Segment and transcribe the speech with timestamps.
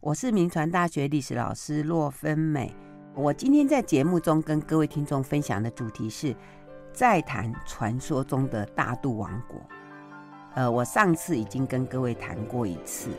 [0.00, 2.74] 我是民传大学历史老师骆芬美。
[3.14, 6.34] 我今天在节目中跟各位听众分享的主题是
[6.90, 9.60] 再谈传说中的大肚王国。
[10.54, 13.10] 呃，我上次已经跟各位谈过一次，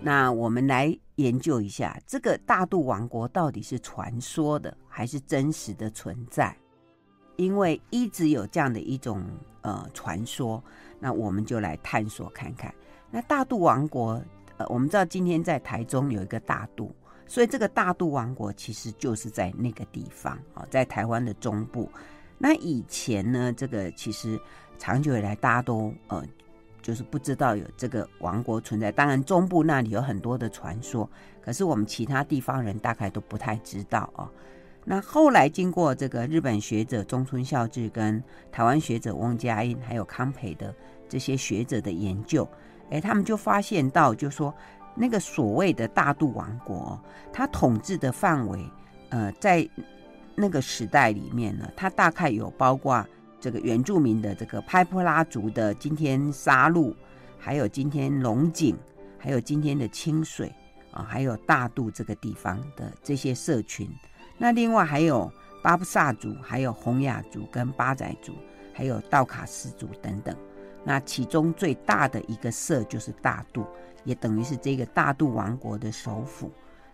[0.00, 6.56] 那我们来研究一下这个大肚王国到底是传说的还是真实的存在？
[7.36, 9.22] 因为一直有这样的一种
[9.60, 10.64] 呃传说，
[10.98, 12.74] 那我们就来探索看看。
[13.10, 14.18] 那大肚王国，
[14.56, 16.94] 呃，我们知道今天在台中有一个大肚，
[17.26, 21.90] 所以这个大肚王国其实就是在那个地方啊，在台湾的中部。
[22.38, 24.38] 那以前呢，这个其实
[24.78, 26.24] 长久以来大家都呃
[26.82, 28.90] 就是不知道有这个王国存在。
[28.90, 31.08] 当然中部那里有很多的传说，
[31.40, 34.28] 可是我们其他地方人大概都不太知道啊。
[34.84, 40.74] 那后来经过这个日本学者中村孝志跟台湾学者翁佳音还有康培的
[41.08, 42.44] 这些学者的研究，
[42.92, 44.54] 哎，他们就发现到，就说
[44.94, 47.00] 那个所谓的大肚王国，
[47.32, 48.60] 它统治的范围，
[49.08, 49.66] 呃，在
[50.34, 53.02] 那个时代里面呢，它大概有包括
[53.40, 56.94] 这个原住民的这个拍坡拉族的今天沙鹿，
[57.38, 58.76] 还有今天龙井，
[59.18, 60.52] 还有今天的清水
[60.90, 63.90] 啊，还有大渡这个地方的这些社群。
[64.36, 68.34] 那另外还有巴布萨族，还有洪雅族跟八仔族，
[68.74, 70.36] 还有道卡斯族等等。
[70.84, 73.64] 那其中最大的一个社就是大肚，
[74.04, 76.50] 也等于是这个大肚王国的首府。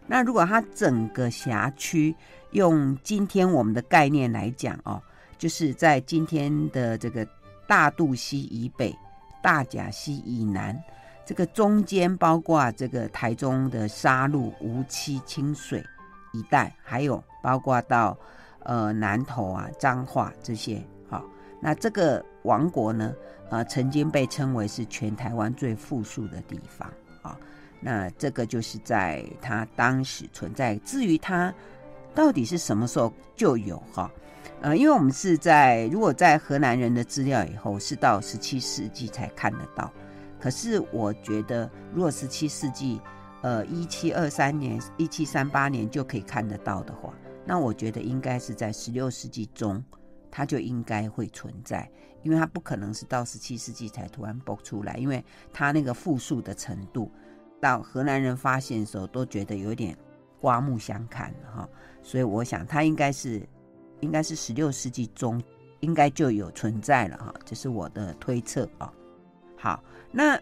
[0.07, 2.15] 那如果它整个辖区
[2.53, 5.03] 用今天我们的概念来讲哦，
[5.37, 7.27] 就是在今天的这个
[7.67, 8.97] 大肚溪以北、
[9.43, 10.79] 大甲溪以南，
[11.27, 15.85] 这个中间包括这个台中的沙鹿、梧栖、清水
[16.33, 17.23] 一带，还有。
[17.41, 18.19] 包括到，
[18.65, 21.25] 呃南投啊、彰化这些，好，
[21.63, 23.15] 那这个王国呢，
[23.51, 26.91] 呃，曾经被称为是全台湾最富庶的地方
[27.23, 27.39] 啊。
[27.81, 30.77] 那这个就是在它当时存在。
[30.79, 31.53] 至于它
[32.15, 34.11] 到底是什么时候就有哈？
[34.61, 39.93] 呃，因为我们是在如果在荷兰人的资料以后，是到十七世纪才看得到。
[40.41, 43.01] 可是我觉得，如果十七世纪，
[43.43, 47.15] 呃，一七二三年、一七三八年就可以看得到的话。
[47.45, 49.83] 那我觉得应该是在十六世纪中，
[50.31, 51.89] 它就应该会存在，
[52.23, 57.11] 因为它不可能是到十七世纪才突然蹦出来，因为它那个富庶的程度，
[57.61, 59.97] 到荷兰人发现的时候都觉得有点
[60.41, 61.69] 刮目相看哈，
[62.03, 63.47] 所以我想它应该是
[64.01, 65.43] 应该是十六世纪中
[65.81, 68.93] 应该就有存在了哈，这是我的推测啊。
[69.57, 70.39] 好，那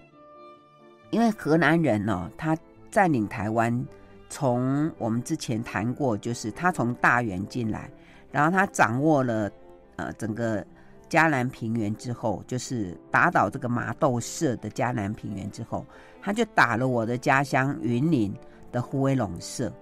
[1.10, 2.56] 因为荷兰人呢，他
[2.90, 3.86] 占领台湾。
[4.28, 7.88] 从我们之前谈过，就是他从大员进来，
[8.32, 9.48] 然后他掌握了
[9.94, 10.66] 呃整个
[11.08, 15.84] 嘉南平原之后，就是打倒这个麻豆社的嘉南平原之后，
[16.20, 18.34] 他就打了我的家乡云林
[18.70, 19.72] 的虎尾龙社，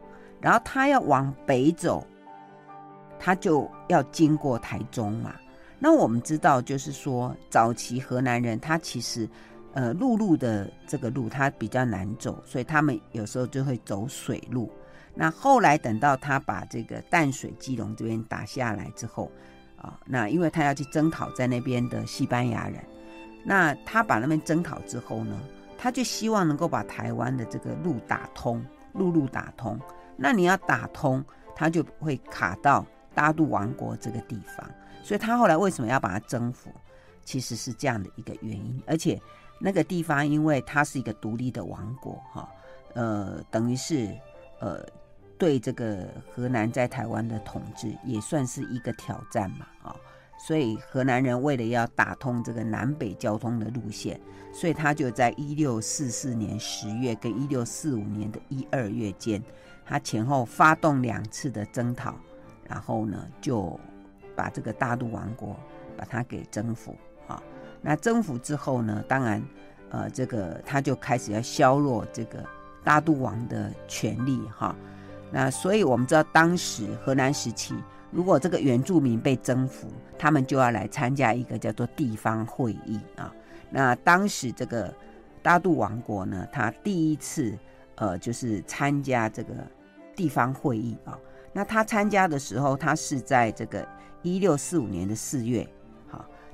[0.40, 2.06] 然后他要往北走，
[3.18, 5.34] 他就要经过台中嘛。
[5.78, 9.28] 那我们知道，就是说早期荷兰人他其实。
[9.76, 14.70] 呃，陆路的这个路它比较难走，所以他们有时候就会走水路。
[15.16, 19.28] 那后来等到他把这个淡水、基隆这边打下来之后，
[19.84, 22.82] 啊，那因为他要去征讨在那边的西班牙人，
[23.44, 25.38] 那他把那边征讨之后呢，
[25.76, 29.78] 他就希望能够把台湾的这个路打通，陆路打通。
[30.16, 31.24] 那你要打通，
[31.54, 34.68] 他就会卡到大肚王国这个地方。
[35.02, 36.70] 所以他后来为什么要把它征服，
[37.24, 39.20] 其实是这样的一个原因，而且。
[39.60, 42.46] 那个地方，因为它是一个独立的王国，哈，
[42.92, 44.10] 呃，等于是，
[44.58, 44.84] 呃，
[45.36, 49.96] 对这个荷兰在台湾的统治也算是一个挑战嘛，啊，
[50.38, 54.20] 所以荷兰人为了要打通这个南北交通的路线，
[54.52, 59.42] 所以他就在一六四四年十月跟一六四五年的一二月间，
[59.84, 62.14] 他前后发动两次的征讨，
[62.68, 63.78] 然后呢，就
[64.36, 65.56] 把这个大肚王国
[65.96, 66.96] 把它给征服，
[67.26, 67.42] 啊。
[67.82, 69.42] 那征服之后呢，当然，
[69.90, 72.42] 呃，这个他就开始要削弱这个
[72.84, 74.74] 大肚王的权力哈。
[75.34, 77.74] 那所以我们知道，当时荷兰时期，
[78.12, 83.34] 如果这个原住民被征服，他们就要来参加一个叫做地方会议啊。
[83.68, 84.94] 那当时这个
[85.42, 87.52] 大肚王国呢，他第一次
[87.96, 89.52] 呃就是参加这个
[90.14, 91.18] 地方会议啊。
[91.52, 93.84] 那他参加的时候，他是在这个
[94.22, 95.68] 一六四五年的四月。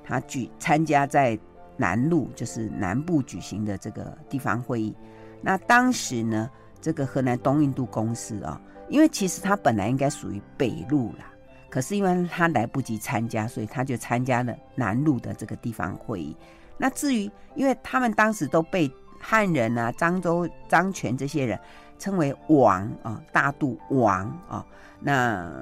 [0.03, 1.39] 他举参加在
[1.77, 4.93] 南路，就是南部举行的这个地方会议。
[5.41, 6.51] 那当时呢，
[6.81, 11.27] 这个河南东印度公司啊、哦，因为其实他本来应该属于北路啦，
[11.69, 16.37] 可是因为他来不及参加，所以他就参加了南路的这个地方会议。
[16.77, 21.59] 那至于，因为他们当时都被汉人啊、漳州、漳泉这些人
[21.99, 24.65] 称为王啊，大肚王啊。
[24.99, 25.53] 那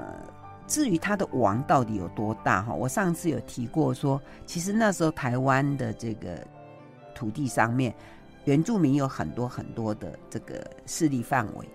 [0.69, 2.73] 至于他的王到底有多大哈？
[2.73, 6.39] 我上次有提过说，其实那时候台湾的这个
[7.15, 7.93] 土地上面，
[8.45, 10.55] 原住民有很多很多的这个
[10.87, 11.69] 势力范围。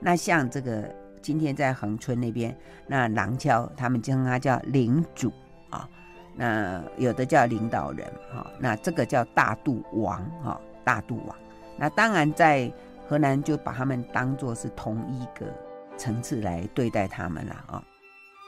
[0.00, 2.56] 那像这个今天在恒春那边，
[2.86, 5.32] 那瑯嶠他们称他叫领主
[5.70, 5.88] 啊，
[6.34, 11.36] 那有的叫领导人哈，那这个叫大肚王哈，大肚王。
[11.78, 12.72] 那当然在
[13.08, 15.46] 河南就把他们当作是同一个
[15.96, 17.82] 层次来对待他们了啊。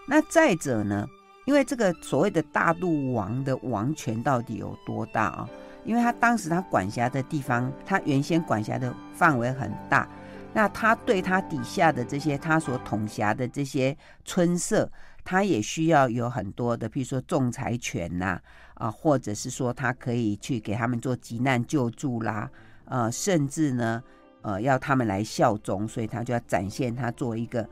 [0.06, 1.06] 那再者呢，
[1.46, 5.48] 因为这个所谓的大肚王的王权到底有多大啊？
[5.84, 10.08] 因为他当时他管辖的地方，他原先管辖的范围很大。
[10.52, 14.88] 那他对他底下的这些他所统辖的这些村社，
[15.24, 18.40] 他也需要有很多的，譬如说仲裁权呐，
[18.74, 22.48] 啊，或者是说他可以去给他们做急难救助啦，
[22.84, 24.00] 呃，甚至呢，
[24.42, 27.68] 呃，要他们来效忠，所以他就要展现他作为一个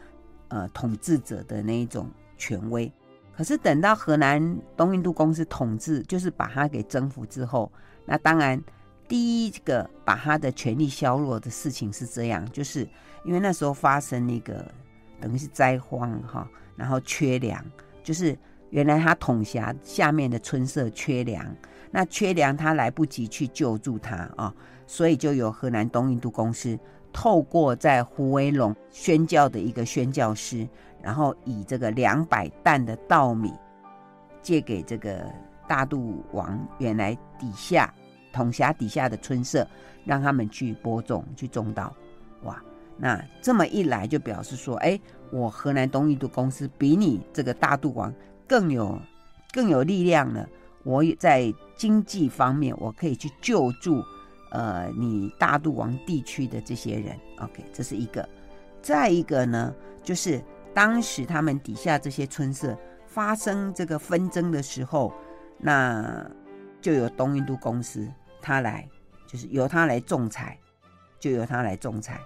[0.49, 2.93] 呃统治者的那一种权威。
[3.33, 7.71] 可是等到河南东印度公司统治，就是把他给征服之后，
[8.05, 8.63] 那当然。
[9.09, 12.89] 第一个把他的权力削弱的事情是这样，就是
[13.27, 14.65] 因为那时候发生那个
[15.21, 17.63] 等于是灾荒哈，然后缺粮，
[18.03, 18.35] 就是
[18.71, 21.45] 原来他统辖下面的村社缺粮，
[21.91, 24.55] 那缺粮他来不及去救助他啊，
[24.87, 26.79] 所以就有河南东印度公司
[27.13, 30.67] 透过在虎尾陇宣教的一个宣教师，
[31.03, 33.53] 然后以这个两百担的稻米
[34.41, 35.31] 借给这个
[35.67, 37.93] 大肚王原来底下。
[38.35, 39.69] 统辖底下的村社，
[40.07, 41.95] 让他们去播种、去种稻，
[42.45, 42.59] 哇！
[42.97, 44.99] 那这么一来，就表示说，哎，
[45.31, 48.11] 我河南东印度公司比你这个大肚王
[48.49, 48.99] 更有
[49.53, 50.49] 更有力量了。
[50.83, 54.03] 我也在经济方面，我可以去救助
[54.51, 57.15] 呃你大肚王地区的这些人。
[57.39, 58.27] OK，这是一个。
[58.81, 60.43] 再一个呢，就是
[60.73, 62.75] 当时他们底下这些村社
[63.07, 65.13] 发生这个纷争的时候，
[65.63, 66.31] 那
[66.83, 68.07] 就有东印度公司。
[68.43, 68.87] 他来，
[69.25, 70.59] 就是由他来仲裁，
[71.21, 72.21] 就由他来仲裁。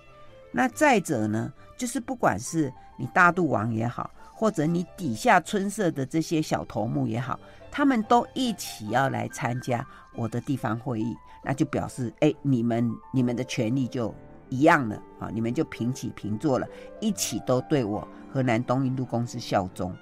[0.51, 7.39] 那再者呢，就是不管是你大肚王也好，或者你底下村社的这些小头目也好，
[7.71, 14.15] 他们都一起要来参加我的地方会议，那就表示，哎，你们你们的权利就
[14.49, 16.67] 一样了啊，你们就平起平坐了，
[16.99, 19.95] 一起都对我河南东印度公司效忠，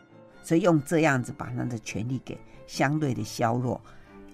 [0.44, 3.81] 所以用这样子把他的权力给相对的削弱。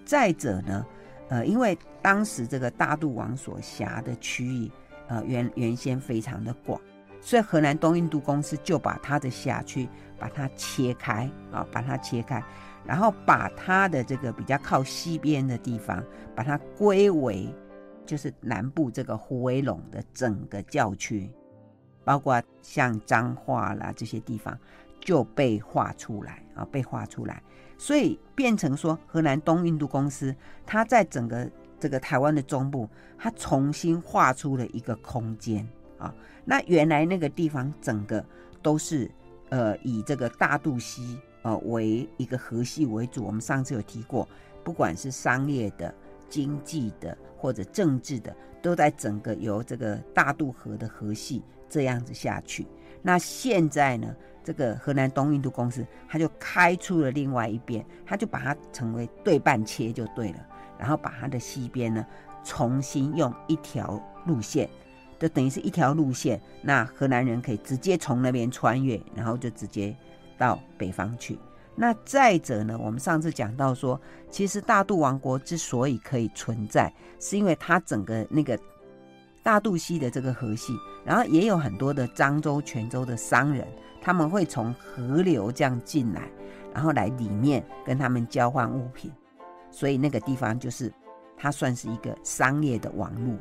[0.05, 0.85] 再者呢，
[1.29, 4.71] 呃，因为当时这个大肚王所辖的区域，
[5.07, 6.81] 呃，原原先非常的广，
[7.21, 12.43] 所以河南东印度公司就把它的辖区把它切开啊，把它切开，
[12.85, 16.05] 然后把它的这个比较靠西边的地方，
[16.35, 17.49] 把它归为
[18.05, 21.31] 就是南部这个胡威陇的整个教区，
[22.03, 24.59] 包括像彰化啦这些地方
[25.01, 27.43] 就被划出来啊，被划出来。
[27.79, 30.37] 所以变成说，河南东印度公司，
[30.67, 32.87] 它在整个这个台湾的中部，
[33.17, 35.67] 它重新画出了一个空间
[35.97, 36.15] 啊。
[36.45, 38.23] 那原来那个地方，整个
[38.61, 39.11] 都是
[39.49, 43.25] 呃以这个大肚溪呃为一个河系为主。
[43.25, 44.29] 我们上次有提过，
[44.63, 45.95] 不管是商业的、
[46.29, 52.67] 经济的或者政治的，都在整个由这个大肚河的河系这样子下去。
[53.01, 54.15] 那现在呢？
[54.43, 60.39] 这个河南东印度公司，他就开出了另外一边，他就把它成为对半切就对了，
[60.79, 62.05] 然后把它的西边呢，
[62.43, 64.69] 重新用一条路线，
[65.19, 69.95] 就等于是一条路线，那河南人可以直接从那边穿越，然后就直接
[70.39, 71.39] 到北方去。
[71.77, 78.59] 那再者呢，我们上次讲到说，其实大肚王国之所以可以存在，是因为它整个那个
[79.43, 83.67] 大肚溪的这个河系，然后也有很多的漳州、泉州的商人。
[84.01, 86.23] 他们会从河流这样进来，
[86.73, 89.13] 然后来里面跟他们交换物品，
[89.71, 90.93] 所以那个地方就是
[91.37, 93.37] 它算是一个商业的网络。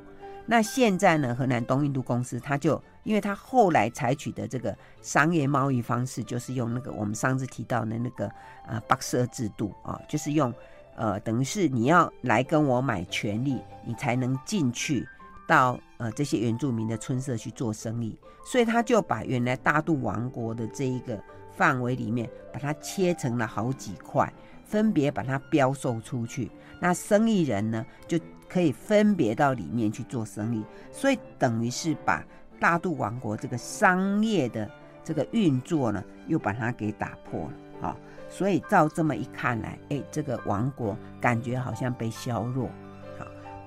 [0.46, 8.30] 那现在呢，河南东印度公司，它就因为它后来采取的这个商业贸易方式，就是用那个我们上次提到的那个
[8.68, 10.52] 呃北舍制度啊，就是用
[10.96, 15.08] 呃等于是你要来跟我买权利，你才能进去。
[15.50, 18.16] 到呃这些原住民的村社去做生意，
[18.46, 21.20] 所以他就把原来大渡王国的这一个
[21.52, 24.32] 范围里面，把它切成了好几块，
[24.64, 26.52] 分别把它标售出去。
[26.80, 32.24] 那生意人呢，就可以分别到里面去做生意，所以等于是把
[32.60, 34.70] 大渡王国这个商业的
[35.04, 37.88] 这个运作呢，又把它给打破了。
[37.88, 37.98] 啊，
[38.30, 42.70] 所以照这么一看来，哎，这个王国感觉好像被削弱。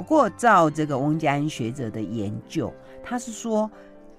[0.03, 3.71] 不过，照这个翁佳音学者的研究，他是说，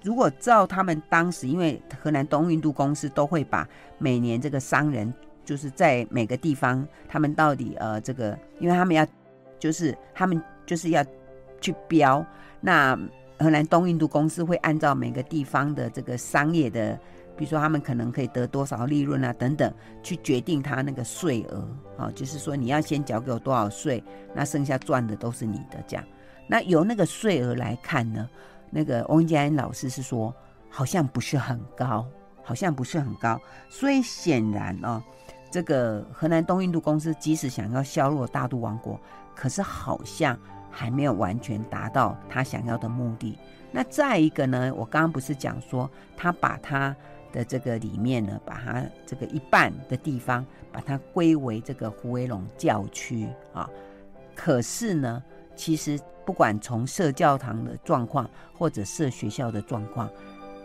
[0.02, 5.12] 如果照他们当时，因为荷兰东印度公司都会把每年这个商人，
[5.44, 9.06] 就是在每个地方，他们到底呃这个，因为他们要，
[9.58, 11.04] 就是他们就是要
[11.60, 12.24] 去标，
[12.62, 12.98] 那
[13.38, 16.98] 荷兰东印度公司会按照每个地方的这个商业的，
[17.36, 19.72] 比如说他们可能可以得多少利润啊等等，
[20.02, 24.02] 去决定他那个税额啊，就是说你要先缴给我多少税，
[24.34, 26.04] 那剩下赚的都是你的这样。
[26.46, 28.28] 那由那个税额来看呢？
[28.70, 30.34] 那个翁佳音老师是说，
[30.68, 32.06] 好像不是很高，
[32.42, 35.02] 好像不是很高，所以显然哦，
[35.50, 39.00] 这个荷兰东印度公司即使想要削弱大肚王国，
[39.34, 40.36] 可是好像
[40.70, 43.38] 还没有完全达到他想要的目的。
[43.70, 46.94] 那再一个呢，我刚刚不是讲说，他把他
[47.34, 53.68] 的这个里面呢，把它这个一半的地方，把它归为这个胡威龙教区啊，
[54.34, 55.22] 可是呢，
[55.54, 56.00] 其实。
[56.26, 58.26] 不管从设教堂的状况，
[58.56, 60.08] 或者设学校的状况，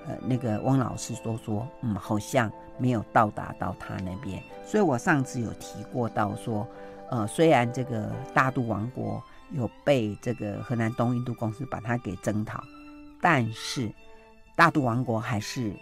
[0.08, 4.42] 呃，那个翁老师都说，嗯，好像没有到达到他那边。
[4.66, 6.66] 所以我上次有提过到说，
[7.10, 9.22] 呃，虽然这个大肚王国
[9.52, 12.64] 有被这个荷兰东印度公司把它给征讨，
[13.20, 13.92] 但是
[14.56, 15.74] 大肚王国还是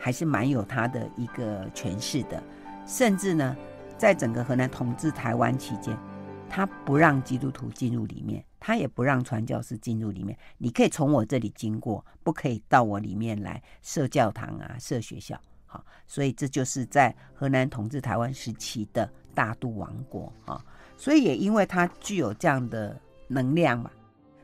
[0.00, 2.42] 还是蛮有他的一个诠释的，
[2.86, 3.56] 甚至呢，
[3.98, 5.96] 在整个河南统治台湾期间，
[6.48, 8.44] 他不让基督徒进入里面。
[8.62, 15.34] 他也不让传教士进入里面，你可以从我这里经过，不可以到我里面来设教堂啊、设学校。
[15.64, 20.62] 好，所以这就是在河南统治台湾时期的大都王国啊。
[20.98, 23.90] 所以也因为他具有这样的能量嘛，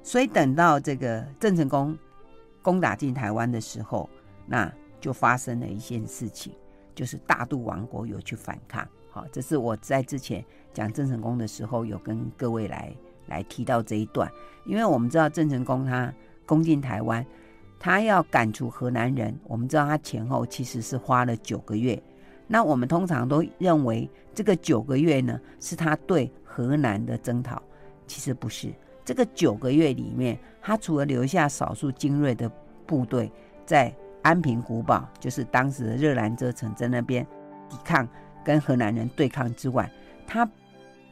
[0.03, 1.95] 所以等到这个郑成功
[2.63, 4.09] 攻打进台湾的时候，
[4.47, 6.53] 那就发生了一件事情，
[6.95, 8.87] 就是大肚王国有去反抗。
[9.11, 12.95] 好，这是我在之前讲郑成功的时候有跟各位来。
[13.29, 14.31] 来提到这一段，
[14.65, 16.15] 因为我们知道郑成功他
[16.47, 17.27] 攻进台湾，
[17.77, 22.01] 他要赶除河南人，我们知道他前后其实是花了九个月。
[22.47, 27.61] 那我们通常都认为这个九个月呢，是他对河南的征讨，
[28.07, 28.73] 其实不是。
[29.05, 32.49] 这个九个月里面，他除了留下少数精锐的
[32.87, 33.29] 部队
[33.65, 33.93] 在
[34.27, 37.25] 安平古堡，就是当时的热兰遮城，在那边
[37.69, 38.09] 抵抗
[38.45, 39.91] 跟荷兰人对抗之外，
[40.27, 40.49] 他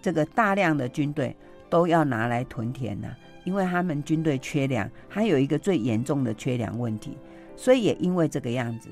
[0.02, 1.36] 这个大量的军队。
[1.70, 3.08] 都要拿来屯田呐、
[3.42, 7.18] 因为他们军队缺粮，还有一个最严重的缺粮问题，
[7.56, 8.88] 所以也因为这个样子，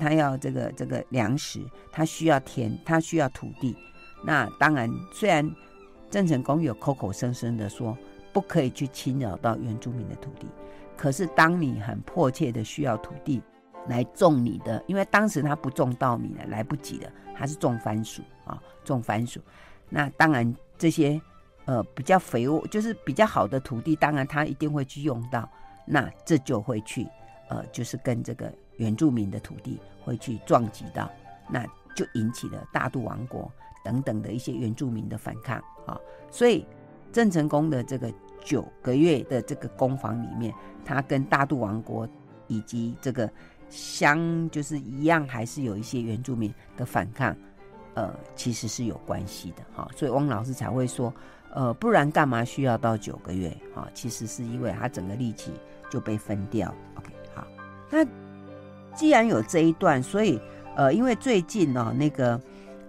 [0.00, 1.60] 他要这个这个粮食，
[1.92, 3.76] 他需要田，他需要土地。
[4.24, 5.48] 那当然，虽然
[6.10, 7.96] 郑成功有口口声声的说
[8.32, 10.48] 不可以去侵扰到原住民的土地，
[10.98, 13.40] 可是当你很迫切的需要土地
[13.86, 19.40] 来种你的，因为当时他不种稻米了，来不及了，他是种番薯啊，种番薯。
[19.88, 21.18] 那当然这些。
[21.68, 25.46] 呃，比较肥沃，就是比较好的土地，当然他一定会去用到，
[25.84, 27.06] 那这就会去，
[27.50, 31.10] 呃，就是跟这个原住民的土地会去撞击到，
[31.50, 33.52] 那就引起了大肚王国
[33.84, 36.00] 等等的一些原住民的反抗啊。
[36.30, 36.66] 所以
[37.12, 38.10] 郑成功的这个
[38.44, 40.54] 九个月的这个攻防里面，
[40.84, 42.08] 他跟大肚王国
[42.46, 43.30] 以及这个
[43.68, 47.36] 相就是一样，还是有一些原住民的反抗，
[47.94, 49.88] 呃，其实是有关系的哈。
[49.96, 51.12] 所以翁老师才会说。
[51.54, 53.48] 呃，不然干嘛需要到九个月？
[53.74, 55.50] 哈、哦，其实是因为他整个力气
[55.90, 56.72] 就被分掉。
[56.94, 57.46] OK，好，
[57.90, 58.04] 那
[58.94, 60.38] 既然有这一段，所以
[60.76, 62.38] 呃，因为最近呢、哦，那个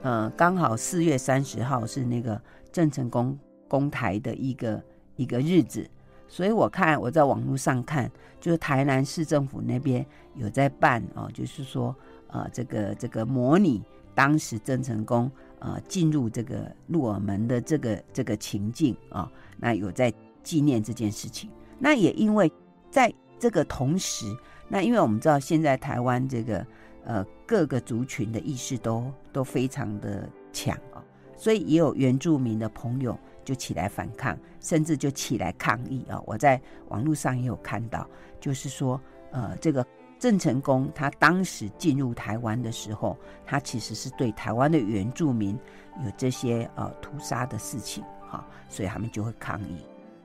[0.02, 2.40] 呃，刚好四月三十号是那个
[2.70, 3.40] 郑成功
[3.70, 4.84] 攻台的一个
[5.20, 5.86] 一个日子，
[6.28, 8.10] 所以我看我在网络上看，
[8.40, 11.96] 就是台南市政府那边有在办哦，就是说
[12.28, 13.84] 呃，这个这个模拟
[14.16, 15.30] 当时郑成功。
[15.62, 20.10] 呃，进入这个鹿耳门的这个这个情境啊、那有在
[20.42, 21.50] 纪念这件事情。
[21.78, 22.50] 那也因为
[22.90, 24.34] 在这个同时，
[24.70, 26.66] 那因为我们知道现在台湾这个
[27.04, 31.04] 呃各个族群的意识都都非常的强啊、
[31.36, 33.20] 所以也有原住民的朋友
[33.50, 36.24] 就起来反抗，甚至就起来抗议啊、哦。
[36.28, 38.08] 我在网络上也有看到，
[38.40, 39.02] 就是说
[39.32, 39.84] 呃这个。
[40.20, 45.58] 郑成功他当时进入台湾的时候，他其实是对台湾的原住民
[46.04, 49.78] 有这些呃屠杀的事情，哈，所以他们就会抗议。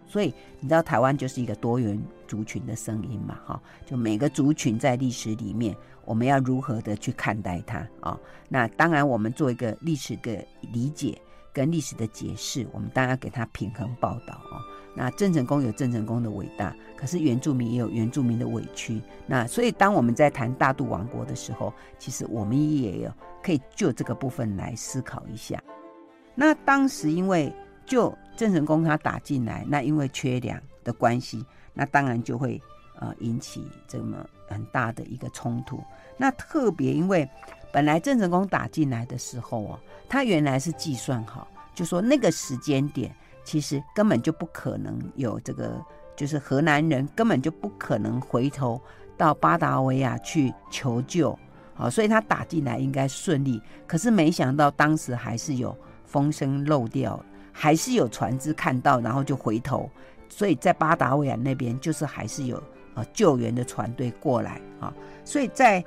[0.04, 8.18] 所以你知道台湾就是一个多元族群的声音嘛，哈，就每个族群在历史里面，我们要如何的去看待它啊？
[8.48, 11.16] 那当然，我们做一个历史的理解
[11.54, 14.60] 跟历史的解释，我们当然要给他平衡报道哦。
[14.96, 19.00] 那郑成功有郑成功的伟大，可是原住民也有原住民的委屈。
[19.26, 25.62] 那所以当我们在谈大肚王国的时候，其实我们也有可以就这个部分来思考一下。
[26.34, 27.52] 那当时因为
[27.86, 32.60] 就郑成功他打进来，那因为缺粮的关系，那当然就会
[33.00, 35.82] 呃引起这么很大的一个冲突。
[36.16, 37.28] 那特别因为
[37.74, 43.12] 本来郑成功打进来的时候哦，他原来是计算好，就说那个时间点
[43.42, 48.80] 其实根本就不可能有这个，就是荷兰人根本就不可能回头
[49.16, 51.36] 到巴达维亚去求救。
[51.74, 59.90] 好，所以他打进来应该顺利，可是没想到当时还是有风声漏掉，还是有船只看到，然后就回头，
[60.28, 62.62] 所以在巴达维亚那边就是还是有
[62.94, 65.84] 呃救援的船队过来啊，所以在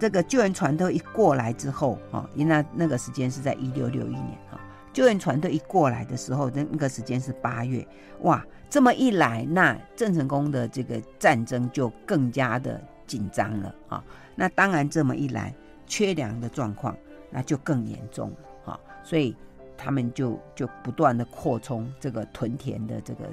[0.00, 4.58] 这个救援船队一过来之后啊，因那那个时间是在一六六一年啊，
[4.94, 7.86] 救援船队一过来的时候，那那个时间是八月，
[8.22, 14.02] 哇，这么一来，那郑成功的这个战争就更加的紧张了啊。
[14.34, 15.54] 那当然，这么一来，
[15.86, 16.96] 缺粮的状况
[17.30, 18.80] 那就更严重了啊。
[19.04, 19.36] 所以
[19.76, 23.24] 他们就就不断的扩充这个屯田的这个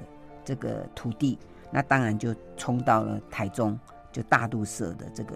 [0.43, 1.39] 这个土地，
[1.71, 3.79] 那当然就冲到了台中，
[4.12, 5.33] 就大肚社的这个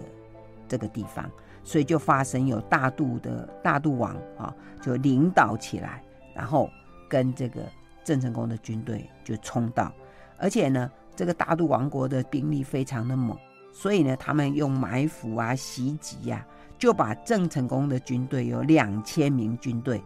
[0.72, 1.30] 这个地方，
[1.62, 6.02] 所以就发生有大度的大度王啊，就领导起来，
[6.34, 6.70] 然后
[7.10, 7.60] 跟这个
[8.02, 9.92] 郑成功的军队就冲到，
[10.38, 13.36] 而且呢，这个大度王国的兵力非常的猛。
[13.70, 16.42] 所以呢，他们用埋伏啊、袭击呀，
[16.78, 20.02] 就把郑成功的军队有两千名军队，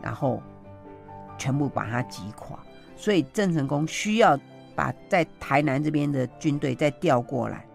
[0.00, 0.40] 然后
[1.36, 2.56] 全部把他击垮。
[2.94, 4.38] 所以郑成功需要
[4.76, 7.66] 把在台南这边的军队再调过来。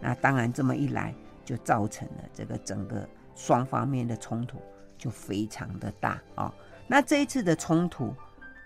[0.00, 1.14] 那当然，这么一来，
[1.44, 4.58] 就造成了这个整个双方面的冲突
[4.96, 6.52] 就非常的大啊。
[6.86, 8.14] 那这一次的冲突，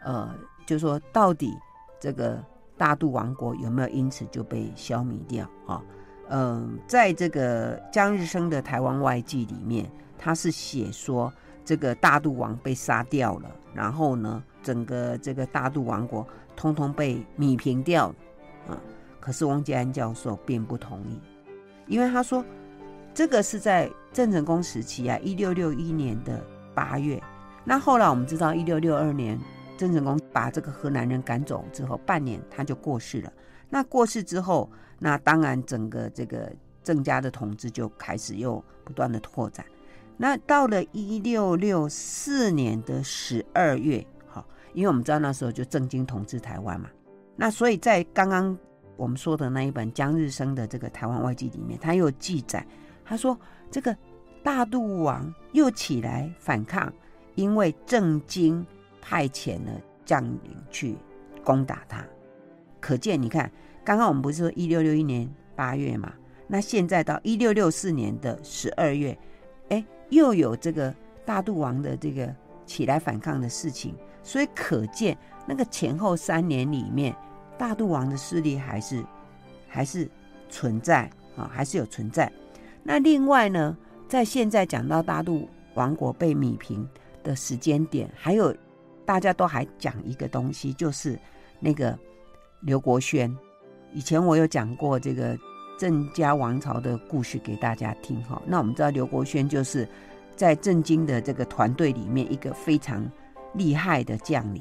[0.04, 0.34] 呃，
[0.66, 1.56] 就说到底
[2.00, 2.42] 这个
[2.76, 5.82] 大肚王国有没有因此就被消灭掉啊？
[6.30, 11.32] 嗯，在这个江日升的《台湾外记》里面，他是写说
[11.64, 18.14] 这个大肚王被杀掉了，然后呢，整个这个大肚王国通通被弭平掉了。
[18.68, 18.78] 啊，
[19.20, 21.18] 可是汪建安教授并不同意，
[21.86, 22.44] 因为他说
[23.18, 26.40] 这个是在郑成功时期啊，一六六一年的
[26.72, 27.20] 八月。
[27.64, 29.36] 那后来我们知道，一六六二年
[29.76, 33.32] 郑成功把这个荷兰人赶走之后，半年他就过世了。
[33.68, 36.48] 那过世之后，那当然整个这个
[36.84, 39.66] 郑家的统治就开始又不断的拓展。
[40.16, 46.88] 那到了一六六四年的十二月，好，因为我们知道那时候就郑经统治台湾嘛，
[47.34, 48.56] 那所以在刚刚
[48.96, 52.64] 我们说的那一本江日升的这个《台湾外记》里面，他又记载，
[53.08, 53.38] 他说
[53.70, 53.96] 这个
[54.42, 56.92] 大肚王又起来反抗，
[57.34, 58.64] 因为郑经
[59.00, 59.72] 派遣了
[60.04, 60.96] 将领去
[61.42, 62.04] 攻打他。
[62.80, 63.50] 可见，你看，
[63.82, 66.12] 刚刚我们不是说一六六一年八月嘛？
[66.46, 69.18] 那现在到一六六四年的十二月，
[69.70, 70.94] 哎，又有这个
[71.24, 72.34] 大肚王的这个
[72.66, 75.16] 起来反抗的事情，所以可见
[75.46, 77.16] 那个前后三年里面，
[77.56, 79.04] 大肚王的势力还是
[79.66, 80.08] 还是
[80.48, 82.30] 存在啊，还是有存在。
[82.88, 83.76] 那另外呢，
[84.08, 86.88] 在现在讲到大陆王国被米平
[87.22, 88.56] 的时间点，还有
[89.04, 91.18] 大家都还讲一个东西，就是
[91.60, 91.96] 那个。
[92.62, 93.32] 刘国轩，
[93.92, 95.38] 以前我有讲过这个
[95.78, 98.42] 郑家王朝的故事给大家听哈。
[98.44, 99.88] 那我们知道刘国轩就是
[100.34, 103.08] 在郑经的这个团队里面一个非常
[103.54, 104.60] 厉害的将领。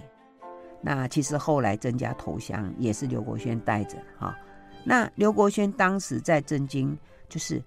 [0.80, 4.38] 那其实后来郑家投降也是刘国轩带着哈。
[4.84, 6.96] 那刘国轩当时在郑经
[7.28, 7.60] 就是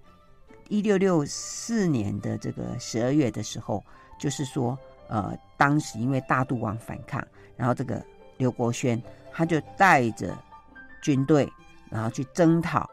[0.71, 3.83] 一六六四年的这个十二月的时候，
[4.17, 4.77] 就是说
[5.09, 7.21] 呃，当时因为大肚王反抗，
[7.57, 8.03] 然后这个
[8.37, 9.01] 刘国轩。
[9.33, 10.37] 他就带着
[11.01, 11.49] 军队，
[11.89, 12.85] 然后去征讨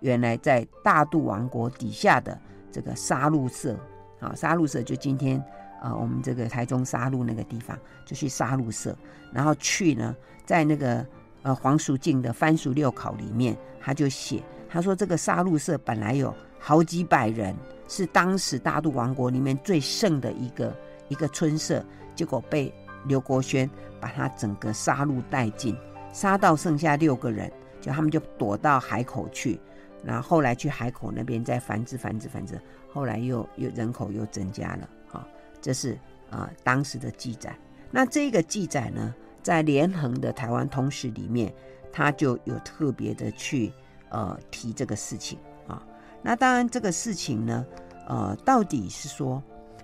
[0.00, 2.36] 原来在大肚王国底下的
[2.72, 3.78] 这个杀戮社
[4.18, 5.40] 啊，杀戮社就今天
[5.80, 8.96] 啊，我们这个台中杀鹿那个地方，就去杀戮社，
[9.32, 10.12] 然后去呢，
[10.44, 11.06] 在那个
[11.42, 17.54] 呃黄淑静的《番薯六考》里面，他就写，他说这个杀戮社本来有好几百人，
[17.88, 20.74] 是当时大肚王国里面最盛的一个
[21.08, 22.72] 一个村社，结果被。
[23.08, 25.76] 刘国轩把他整个杀戮殆尽，
[26.12, 27.48] 杀到剩下六个人，
[27.80, 29.60] 就他们就躲到海口去，
[30.02, 32.60] 然后后来去海口那边再繁殖繁殖繁殖，
[32.92, 35.24] 后来又又人口又增加了，啊，
[35.62, 35.96] 这是
[36.30, 37.56] 啊、当时的记载。
[37.92, 41.54] 那这个记载呢，在连横的台湾通史里面，
[41.92, 43.72] 他就有特别的去
[44.16, 45.82] 呃提这个事情啊。
[46.22, 47.66] 那当然这个事情呢，
[48.08, 49.42] 呃，到底是说，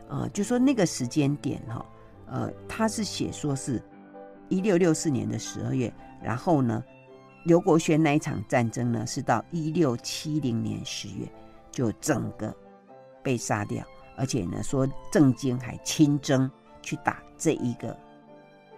[0.09, 1.85] 呃，就说那个时间点哈。
[2.27, 3.83] 呃，他是写说是，
[4.49, 5.93] 一六六四年的十二月，
[6.23, 6.83] 然后呢，
[7.45, 11.29] 刘国轩那一场战争呢，是到一六七零年十月
[11.71, 12.55] 就整个
[13.23, 13.85] 被杀掉，
[14.17, 17.95] 而且呢，说郑经还亲征去打这一个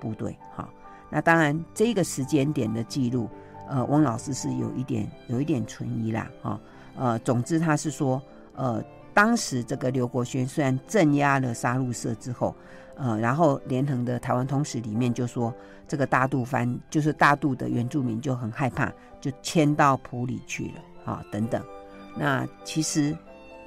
[0.00, 0.68] 部队，哈，
[1.08, 3.30] 那当然这个时间点的记录，
[3.68, 6.60] 呃，翁老师是有一点有一点存疑啦，哈、
[6.96, 8.20] 呃，总之他是说，
[8.54, 12.54] 呃，当时这个刘国轩虽然镇压了杀戮社之后，
[12.96, 15.52] 呃，然后连横的台湾通史里面就说，
[15.88, 21.62] 这个大肚藩就是大肚的原住民就很害怕，就迁到埔里去了，啊、等等。
[22.16, 23.16] 那其实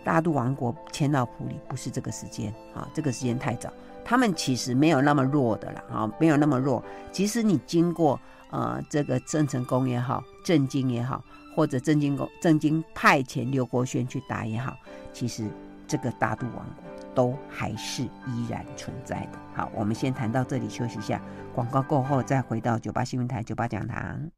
[0.04, 3.72] 大肚王国迁到埔里不是这个时间，啊、哦，这个时间太早。
[4.06, 6.82] 他们其实没有那么弱的了，啊、哦，没有那么弱。
[7.12, 8.18] 其实你经过
[8.52, 11.24] 呃这个郑成功也好，郑经也好，
[11.56, 14.78] 或者郑经公郑经派遣刘国轩去打也好，
[15.14, 15.50] 其实
[15.88, 16.84] 这个大肚王国
[17.14, 19.40] 都还是依然存在的。
[19.54, 21.22] 好，我们先谈到这里，休息一下，
[21.54, 24.30] 广告过后再回到九八新闻台九八讲堂。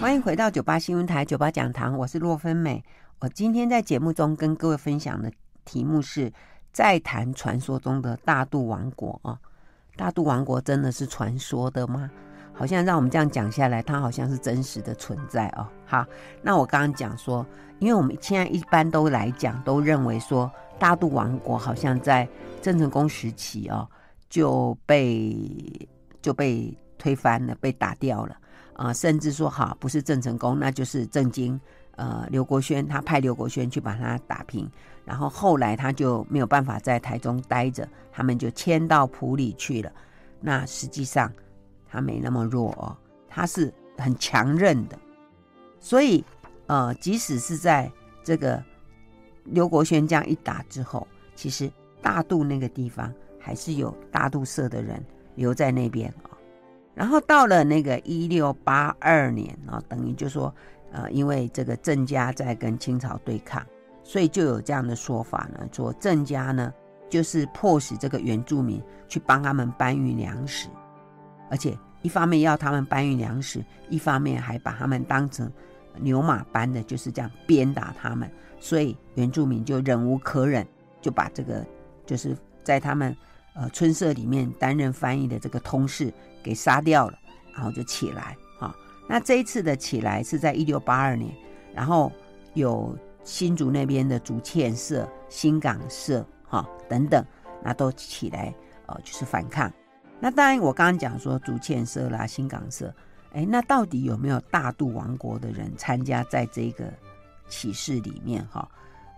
[0.00, 2.82] 欢迎回到九八新闻台九八讲堂，我是洛芬美。
[3.20, 5.30] 我今天在节目中跟各位分享的
[5.66, 6.32] 题目是
[6.72, 9.38] 再谈传说中的大肚王国啊。
[9.94, 12.10] 大肚王国真的是传说的吗？
[12.54, 15.68] 好像让我们这样讲下来，它好像是真实的存在哦。
[15.84, 16.06] 好，
[16.40, 17.46] 那我刚刚讲说，
[17.78, 22.26] 因为我们现在一般都来讲，都认为说大肚王国好像在
[22.62, 23.86] 郑成功时期哦
[24.30, 25.36] 就被
[26.22, 28.34] 就被推翻了，被打掉了。
[28.72, 31.60] 啊、甚至说好不是郑成功，那就是郑经，
[31.96, 34.70] 呃，刘国轩他派刘国轩去把他打平，
[35.04, 39.92] 然后后来他就没有办法在台中待着，他们就迁到埔里去了。
[40.40, 41.30] 那实际上
[41.86, 42.96] 他没那么弱哦，
[43.28, 44.98] 他是很强韧的，
[45.78, 46.24] 所以
[46.66, 47.90] 呃，即使是在
[48.24, 48.62] 这个
[49.44, 56.30] 刘国轩这样一打之后，其实大肚那个地方还是有大肚社的人留在那边啊。
[56.94, 60.54] 然后到了那个一六八二年啊，等于就说，
[60.92, 63.64] 呃，因为这个郑家在跟清朝对抗，
[64.02, 66.72] 所以就有这样的说法呢，说郑家呢
[67.08, 70.68] 就是迫使这个原住民去帮他们搬运粮食，
[71.50, 75.50] 而且一方面要他们搬运粮食，一方面还把他们当成
[75.98, 80.66] 牛马般的就是这样鞭打他们，所以原住民就忍无可忍，
[81.00, 81.66] 就把这个
[82.06, 83.16] 就是在他们
[83.54, 86.12] 呃村社里面担任翻译的这个通事。
[86.42, 87.18] 给杀掉了，
[87.54, 88.34] 然后就起来。
[89.10, 91.34] 那这一次的起来是在一六八二年，
[91.74, 92.12] 然后
[92.54, 97.24] 有新竹那边的竹堑社、新港社哈等等，
[97.60, 98.54] 那都起来
[98.86, 99.68] 呃就是反抗。
[100.20, 102.94] 那当然我刚刚讲说竹堑社啦、新港社，
[103.32, 106.84] 哎，那到底有没有大渡王国的人参加在这个
[107.48, 108.68] 起事里面哈？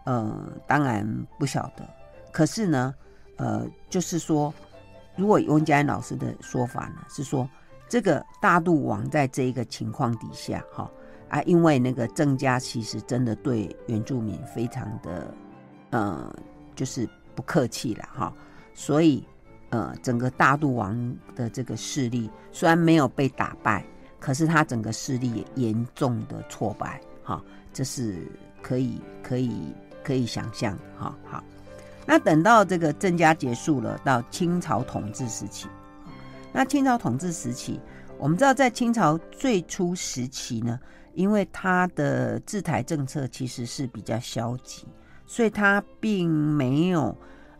[0.06, 1.06] 呃，当然
[1.38, 1.86] 不晓得。
[2.32, 2.94] 可是呢，
[3.36, 4.54] 呃，就是说。
[5.14, 7.46] 如果翁家安老师的说法呢，是说
[7.92, 10.90] 这个大肚王在这一个情况底下，哈
[11.28, 15.34] 啊，因为那个郑家其实真的对原住民非常的，
[15.90, 16.34] 呃，
[16.74, 18.32] 就是不客气了，哈，
[18.72, 19.22] 所以
[19.68, 23.84] 呃，整个大肚王的这个势力虽然没有被打败，
[24.18, 28.26] 可是他整个势力也严重的挫败，哈，这是
[28.62, 29.54] 可以可以
[30.02, 31.44] 可以想象，哈，好。
[32.06, 35.68] 那等到这个郑家结束了，到清朝统治时期，
[36.52, 37.80] 那清朝统治时期，
[38.18, 40.78] 我们知道在清朝最初时期呢，
[41.14, 44.86] 因为他的治台政策其实是比较消极，
[45.26, 47.16] 所以他并没有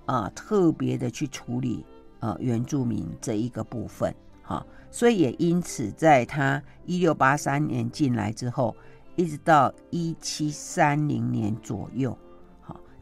[0.07, 1.85] 呃特别的去处理
[2.20, 8.76] 呃原住民这一个部分，哈，所以也因此在他一六八三年进来之后，
[9.16, 12.16] 一直到一七三零年左右。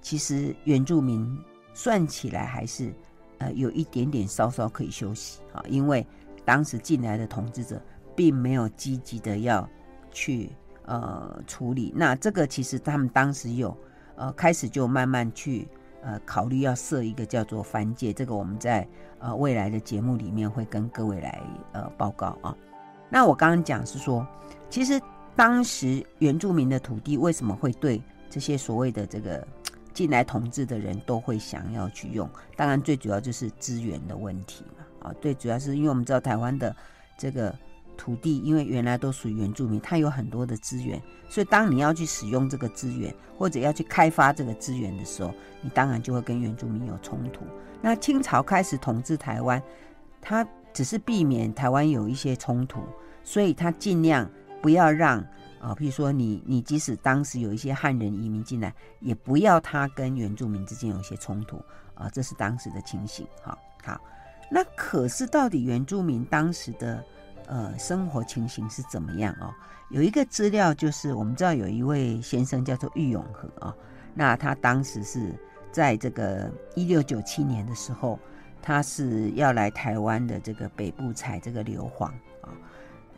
[0.03, 1.39] 其实原住民
[1.75, 2.91] 算起来还是，
[3.41, 6.07] 呃，有一点点稍稍可以休息啊，因为
[6.45, 7.81] 当时进来的统治者
[8.15, 9.67] 并没有积极的要
[10.11, 10.51] 去
[10.85, 11.91] 呃处理。
[11.97, 13.75] 那这个其实他们当时有
[14.17, 15.67] 呃开始就慢慢去
[16.03, 18.87] 呃考虑要设一个叫做藩界，这个我们在
[19.21, 21.41] 呃未来的节目里面会跟各位来
[21.73, 22.55] 呃报告啊。
[23.09, 24.27] 那我刚刚讲是说，
[24.69, 25.01] 其实
[25.35, 29.49] 当时原住民的土地为什么会对这些所谓的这个。
[30.01, 36.75] 进来统治的人都会想要去用，当然最主要就是资源的问题嘛，啊，最主要是因为我们知道台湾的
[37.19, 37.55] 这个
[37.99, 47.45] 土地，因为原来都属于原住民，它有很多的资源，所以当你要去使用这个资源或者要去开发这个资源的时候，你当然就会跟原住民有冲突。
[47.83, 49.63] 那清朝开始统治台湾，
[50.19, 52.81] 它只是避免台湾有一些冲突，
[53.23, 54.27] 所以它尽量
[54.63, 55.23] 不要让。
[55.61, 61.63] 啊，譬如说你你即使当时有一些汉人移民进来，也不要他跟原住民之间有一些冲突
[61.95, 63.27] 啊，这是当时的情形。
[63.43, 64.01] 好，好，
[64.51, 67.05] 那可是到底原住民当时的
[67.47, 69.53] 呃生活情形是怎么样哦？
[69.91, 73.77] 有一个资料就是我们知道有一位先生叫做郁永河啊，
[74.15, 75.35] 那他当时是
[75.71, 78.19] 在这个一六九七年的时候，
[78.63, 82.11] 他是要来台湾的这个北部采这个硫磺。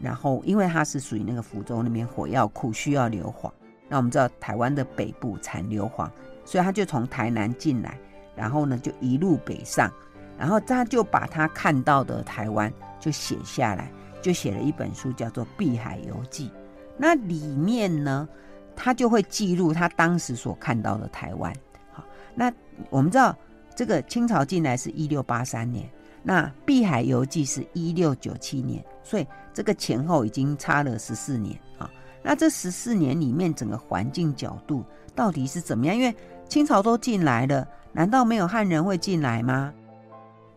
[0.00, 3.50] 然后，因为他是属于那个福州那边火药库需要硫磺，
[3.88, 6.10] 那我们知道台湾的北部产硫磺，
[6.44, 7.98] 所以他就从台南进来，
[8.34, 9.92] 然后呢就一路北上，
[10.38, 16.48] 然后他就把他看到的台湾就写下来，就写了一本书，叫做《碧海游记》。
[16.96, 18.28] 那里面呢，
[18.74, 21.52] 他就会记录他当时所看到的台湾。
[21.92, 22.52] 好，那
[22.90, 23.36] 我们知道
[23.74, 25.88] 这个清朝进来是一六八三年，
[26.22, 31.90] 那《碧海游记》是一六九七年，所以这个前后已经差了十四年啊。
[32.22, 35.96] 那这十四年里面，整个环境角度到底是怎么样？
[35.96, 36.14] 因为
[36.48, 39.72] 清朝都进来了，难道没有汉人会进来吗？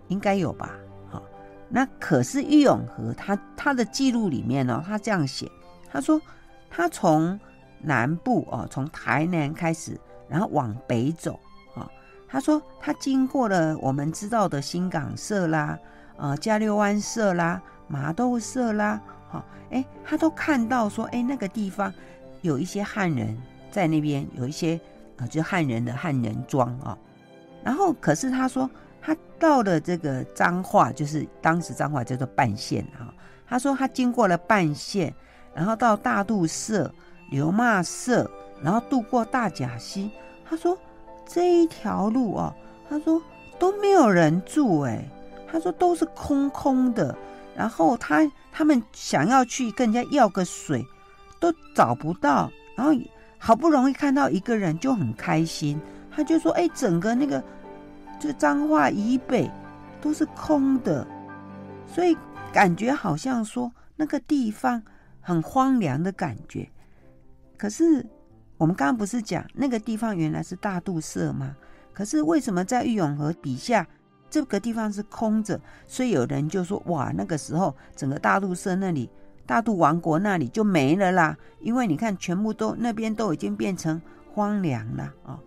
[0.08, 0.71] 应该有吧。
[1.10, 1.23] 好，
[1.69, 5.51] 那可是郁永河他他的记录里面呢，他这样写，
[5.91, 6.21] 他说
[6.69, 7.39] 他从
[7.82, 9.99] 南部哦，从台南开始。
[10.28, 11.39] 然后往北走，
[12.28, 15.78] 他说他经过了我们知道的新港社啦，
[16.18, 21.94] 呃，加六湾社啦，麻豆社啦，好，哎，他都看到说，哎，那个地方
[22.42, 23.38] 有一些汉人
[23.72, 24.80] 在那边，有一些
[25.18, 26.98] 呃，就汉人的汉人庄啊。
[27.64, 28.70] 然后，可是他说
[29.02, 33.14] 他到了这个彰化，就是当时彰化叫做半县啊。
[33.48, 35.14] 他说他经过了半县，
[35.54, 36.94] 然后到大肚社、
[37.30, 38.30] 刘骂社。
[38.64, 40.10] 然后渡过大甲溪，
[40.50, 40.76] 他说
[41.28, 42.54] 这一条路哦，
[42.90, 43.22] 他说
[43.60, 45.04] 都没有人住哎，
[45.52, 47.16] 他说都是空空的。
[47.56, 50.86] 然后他他们想要去跟人家要个水，
[51.40, 52.52] 都找不到。
[52.76, 52.94] 然后
[53.38, 55.80] 好不容易看到一个人，就很开心。
[56.12, 57.44] 他就说：“哎，整个那个
[58.20, 59.50] 这个彰化以北
[60.02, 61.08] 都是空的，
[61.88, 62.18] 所以
[62.52, 64.82] 感觉好像说那个地方
[65.22, 66.70] 很荒凉的感觉。”
[67.58, 68.06] 可是。
[68.58, 71.56] 我们刚刚不是讲那个地方原来是大肚社吗？
[71.94, 73.86] 可是为什么在玉永河底下
[74.30, 75.60] 这个地方是空着？
[75.88, 79.10] 所以有人就说：哇，那个时候整个大肚社那里、
[79.46, 84.02] 大肚王国那里就没了啦，因为你看全部都那边都已经变成
[84.34, 85.39] 荒凉了啊、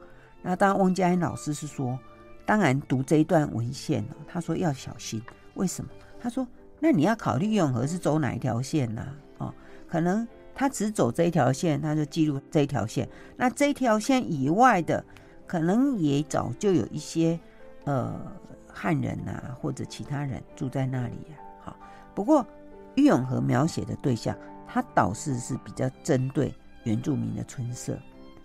[0.42, 1.98] 那当然，翁佳音老师是说，
[2.44, 5.22] 当然读这一段文献他说要小心，
[5.54, 5.90] 为什么？
[6.20, 6.46] 他说，
[6.78, 9.06] 那你要考虑郁永河是走哪一条线呢、
[9.38, 9.54] 哦，
[9.88, 10.28] 可能。
[10.58, 13.08] 他只走这一条线，他就记录这一条线。
[13.36, 15.04] 那这条线以外的，
[15.46, 17.38] 可能也早就有一些
[17.84, 18.12] 呃
[18.66, 21.66] 汉人呐、啊，或者其他人住在那里呀、啊。
[21.66, 21.76] 好，
[22.12, 22.44] 不过
[22.96, 27.96] 郁永河描写的对象，他倒是是比较针对原住民的村社。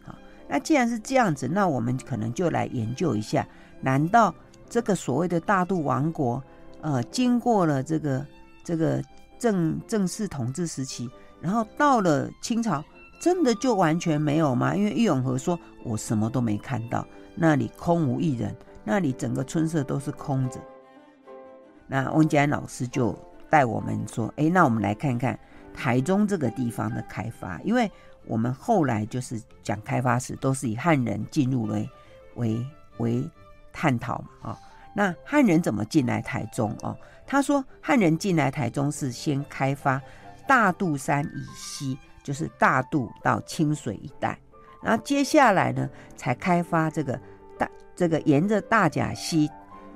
[0.05, 0.13] 好，
[0.47, 3.43] 那既然是这样子，那我们可能就来研究一下：
[3.81, 4.31] 难道
[4.69, 6.43] 这个所谓的大肚王国，
[6.81, 8.23] 呃，经过了这个
[8.63, 9.03] 这个
[9.39, 11.09] 正正式统治时期？
[11.43, 12.81] 然后到了清朝，
[13.19, 14.73] 真的就完全没有吗？
[14.73, 20.57] 因为郁永河说，我什么都没看到，那里空无一人，那里整个村社都是空着。
[21.85, 23.13] 那翁佳音老师就
[23.49, 25.37] 带我们说，哎，那我们来看看
[25.73, 27.91] 台中这个地方的开发，因为
[28.25, 31.89] 我们后来就是讲开发史，都是以汉人进入为
[32.35, 32.65] 为
[32.99, 33.29] 为
[33.73, 34.59] 探讨嘛，啊，
[34.95, 36.73] 那汉人怎么进来台中？
[36.83, 40.01] 哦，他说汉人进来台中是先开发。
[40.47, 44.37] 大肚山以西就是大肚到清水一带，
[44.81, 47.19] 然后接下来呢，才开发这个
[47.57, 49.49] 大这个沿着大甲溪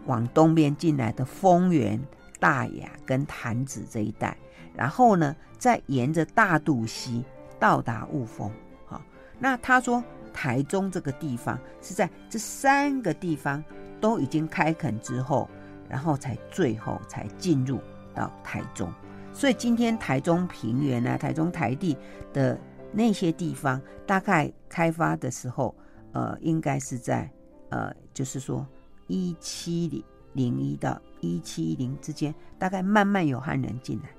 [0.05, 1.99] 往东边进来的丰原、
[2.39, 4.37] 大雅跟潭子这一带，
[4.75, 7.23] 然后呢，再沿着大肚溪
[7.59, 8.51] 到达雾峰。
[8.85, 9.01] 好，
[9.39, 13.63] 那他说台中这个地方是在这三个地方
[13.99, 15.49] 都已经开垦之后，
[15.89, 17.79] 然后才最后才进入
[18.13, 18.91] 到台中。
[19.37, 21.95] 所以今天台中平原啊，台中台地
[22.33, 22.59] 的
[22.91, 25.75] 那些地方，大概开发的时候，
[26.11, 27.31] 呃，应该是在
[27.69, 28.65] 呃，就是说
[29.05, 34.09] 一七零零一到一七一零之间，大概慢慢有汉人进来。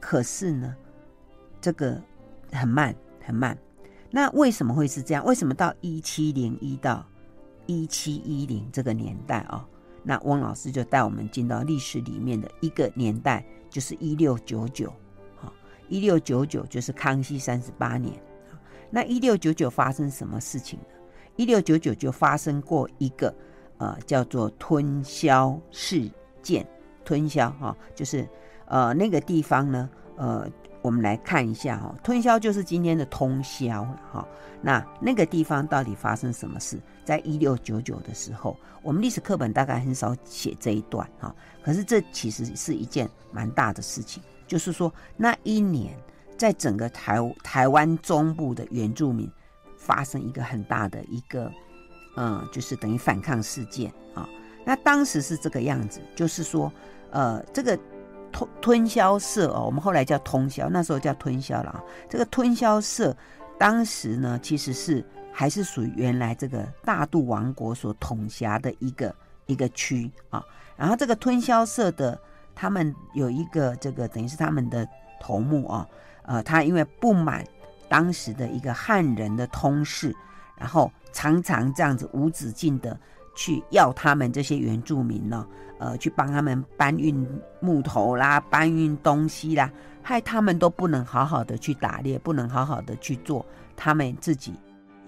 [0.00, 0.74] 可是呢，
[1.60, 2.00] 这个
[2.50, 3.54] 很慢很慢。
[4.10, 5.22] 那为什么会是这样？
[5.26, 7.06] 为什么到一七零一到
[7.66, 9.68] 一七一零这个年代啊、哦？
[10.02, 13.44] 那翁老师就带我们进到历史里面的一个年代。
[13.70, 14.92] 就是一六九九，
[15.34, 15.50] 好，
[15.88, 18.12] 一六九九就是康熙三十八年，
[18.90, 20.84] 那一六九九发生什么事情呢？
[21.36, 23.34] 一六九九就发生过一个
[23.78, 26.06] 呃叫做吞霄事
[26.42, 26.68] 件，
[27.02, 28.28] 吞霄哈，就是
[28.66, 29.88] 呃那个地方呢，
[30.18, 30.46] 呃
[30.82, 34.26] 我们来看一下哈，吞霄就是今天的通霄哈，
[34.60, 36.78] 那那个地方到底发生什么事？
[37.04, 41.34] 在一六九九的时候，我们历史课本大概很少写这一段哈。
[41.62, 45.96] 可是这其实是一件蛮大的事情，就是说那一年，
[46.36, 49.30] 在整个台台湾中部的原住民
[49.76, 51.50] 发生一个很大的一个
[52.16, 54.28] 嗯，就是等于反抗事件啊。
[54.64, 56.72] 那当时是这个样子，就是说，
[57.10, 57.78] 呃，这个
[58.32, 61.82] 吞吞销社哦，我们后来叫通宵，那时候叫吞销了啊。
[62.08, 63.16] 这个吞销社
[63.58, 69.14] 当时呢，其实是还是属于原来这个大渡王国所统辖的一个
[69.46, 70.42] 一个区啊。
[70.76, 72.18] 然后这个吞销社的
[72.54, 74.88] 他们有一个这个等于是他们的
[75.20, 75.86] 头目啊，
[76.22, 77.44] 呃，他因为不满
[77.88, 80.14] 当时的一个汉人的通事，
[80.56, 82.98] 然后常常这样子无止境的。
[83.34, 85.46] 去要他们这些原住民呢，
[85.78, 87.26] 呃，去帮他们搬运
[87.60, 89.70] 木头啦，搬运东西啦，
[90.02, 93.44] 害他们都不能好好的去打猎，不能好好的去做
[93.76, 94.54] 他们自己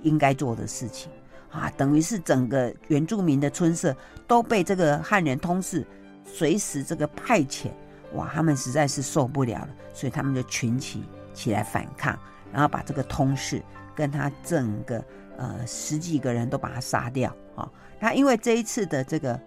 [0.03, 1.11] 应该做的事情
[1.51, 3.95] 啊，等于是整个原住民的村社
[4.27, 5.87] 都被这个汉人通事
[6.25, 7.69] 随时这个派遣，
[8.15, 12.19] 哇，他们实在是受不了了，所以他们就群起起来反抗，
[12.53, 13.63] 然后把这个通事
[13.95, 15.05] 跟他整个
[15.37, 17.71] 呃十几个人都把他杀掉啊。
[18.05, 19.41] 他因为这一次的这个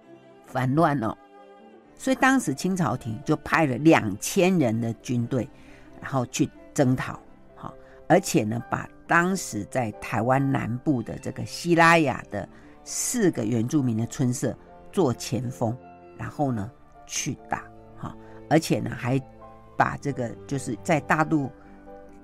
[0.47, 1.15] 反乱哦，
[1.95, 5.47] 所以当时清朝廷就派了两千人的军队，
[6.01, 7.19] 然后去征讨，
[7.53, 7.71] 好，
[8.07, 12.49] 而且呢，把当时在台湾南部的这个西拉雅的
[12.83, 14.57] 四个原住民的村社
[14.91, 15.77] 做前锋，
[16.17, 16.71] 然后呢
[17.05, 17.63] 去打，
[17.95, 18.17] 好，
[18.49, 19.21] 而且呢还
[19.77, 21.47] 把这个就是在大陆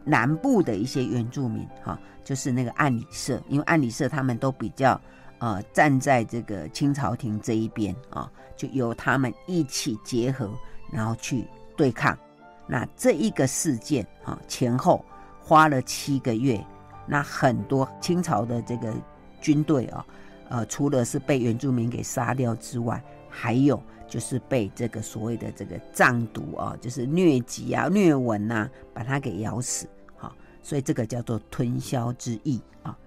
[0.04, 5.00] 南部的一些原住民，哈，就是那个暗里社，因为暗里社他们都比较。
[5.44, 10.50] 呃，站在这个清朝廷这一边啊，就由他们一起结合，
[10.90, 12.18] 然后去对抗。
[12.66, 15.04] 那这一个事件啊，前后
[15.42, 16.66] 花了七个月。
[17.06, 18.94] 那很多清朝的这个
[19.42, 20.06] 军队啊，
[20.48, 29.90] 呃，除了是被原住民给杀掉之外，还有就是被这个所谓的这个藏毒啊，就是疟疾啊、疟蚊呐，把它给咬死。
[30.16, 32.98] 好，所以这个叫做吞销之役啊。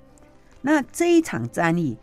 [0.60, 1.96] 那这一场战役。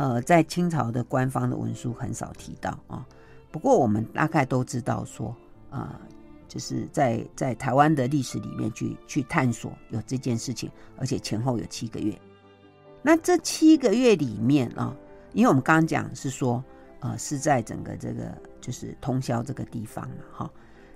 [0.00, 3.06] 呃，在清朝的官方的文书很少提到啊。
[3.50, 5.28] 不过我们大概都知道说，
[5.68, 6.00] 啊、呃，
[6.48, 12.18] 就是在在台湾的历史里面去去探索有这件事情，而且前后有七个月。
[13.02, 14.96] 那这七个月里面啊，
[15.34, 16.64] 因为我们刚刚讲是说，
[17.00, 20.50] 呃，是在整个这个就是通霄这个地方嘛，哈。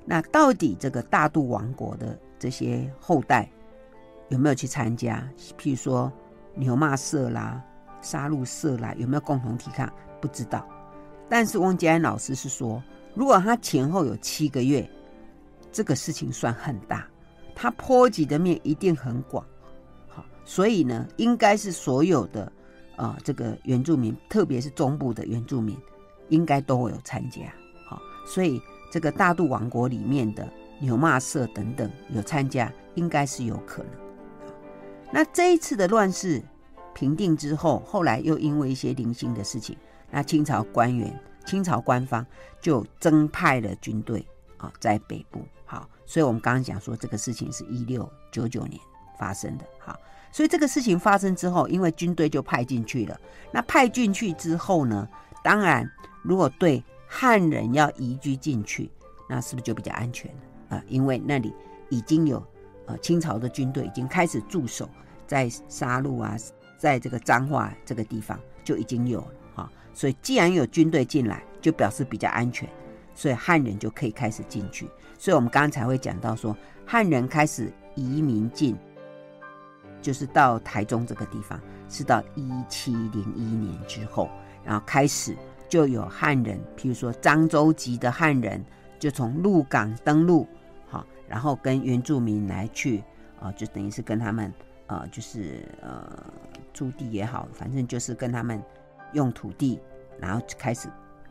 [0.07, 3.51] 那到底这个大肚王国的这些后代
[4.31, 5.29] 有没有去参加？
[5.59, 6.11] 譬如说
[6.55, 7.63] 牛骂社啦。
[8.05, 9.91] 杀戮社来有没有共同抵抗？
[10.21, 10.67] 不知道，
[11.29, 12.83] 但是汪杰安老师是说，
[13.15, 14.89] 如果他前后有七个月，
[15.73, 17.07] 这个事情算很大，
[17.55, 19.45] 他波及的面一定很广。
[20.09, 22.45] 好，所以呢，应该是所有的
[22.97, 25.77] 啊、呃，这个原住民，特别是中部的原住民，
[26.29, 27.43] 应该都会有参加。
[27.87, 30.49] 好，所以这个大肚王国里面的
[30.81, 33.93] 牛骂社等等有参加，应该是有可能。
[35.13, 36.43] 那这一次的乱世。
[36.95, 39.77] 平定之后，后来又因为一些零星的事情，
[40.11, 42.25] 那清朝官员、清朝官方
[42.61, 44.25] 就增派了军队
[44.57, 45.41] 啊，在北部。
[45.67, 48.81] 好，所以我们刚刚讲说这个事情是一六九九年
[49.19, 49.65] 发生的。
[49.79, 49.99] 好，
[50.31, 53.21] 所以这个事情发生之后，因为军队就派进去了。
[53.51, 55.09] 那派进去之后呢，
[55.43, 55.91] 当然
[56.23, 58.91] 如果对汉人要移居进去，
[59.29, 60.31] 那是不是就比较安全
[60.69, 60.81] 啊？
[60.87, 61.53] 因为那里
[61.89, 62.41] 已经有
[62.87, 64.89] 呃清朝的军队已经开始驻守
[65.27, 66.37] 在杀戮啊。
[66.85, 72.69] 在这个彰化这个地方就已经有了哈，所以既然有军队进来，就表示比较安全，
[73.15, 74.87] 所以汉人就可以开始进去。
[75.19, 78.77] 所以我们刚才会讲到说，汉人开始移民进，
[80.03, 84.29] 就是到台中这个地方，是到一七零一年之后，
[84.63, 85.35] 然后开始
[85.71, 88.63] 就有汉人，譬如说漳州籍的汉人，
[88.99, 90.47] 就从鹿港登陆，
[90.87, 93.03] 好，然后跟原住民来去
[93.41, 94.53] 啊，就等于是跟他们
[94.87, 96.23] 呃，就是呃。
[96.75, 98.63] 驻地也好，反正就是跟他们
[99.15, 99.81] 用土地，
[100.21, 100.91] 然后开始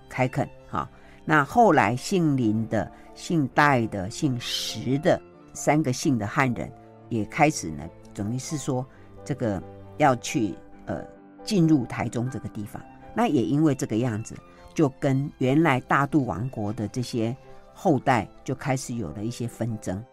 [0.09, 0.89] 开垦哈。
[1.23, 5.21] 那后来姓林的、姓戴的、姓石的
[5.53, 6.71] 三个姓的汉人
[7.09, 8.83] 也开始呢，等于是说
[9.23, 9.61] 这个
[9.97, 11.05] 要去呃
[11.43, 12.81] 进入台中这个地方。
[13.13, 14.35] 那也因为这个样子，
[14.73, 17.35] 就跟原来大渡王国的这些
[17.73, 20.03] 后代就开始有了一些纷争。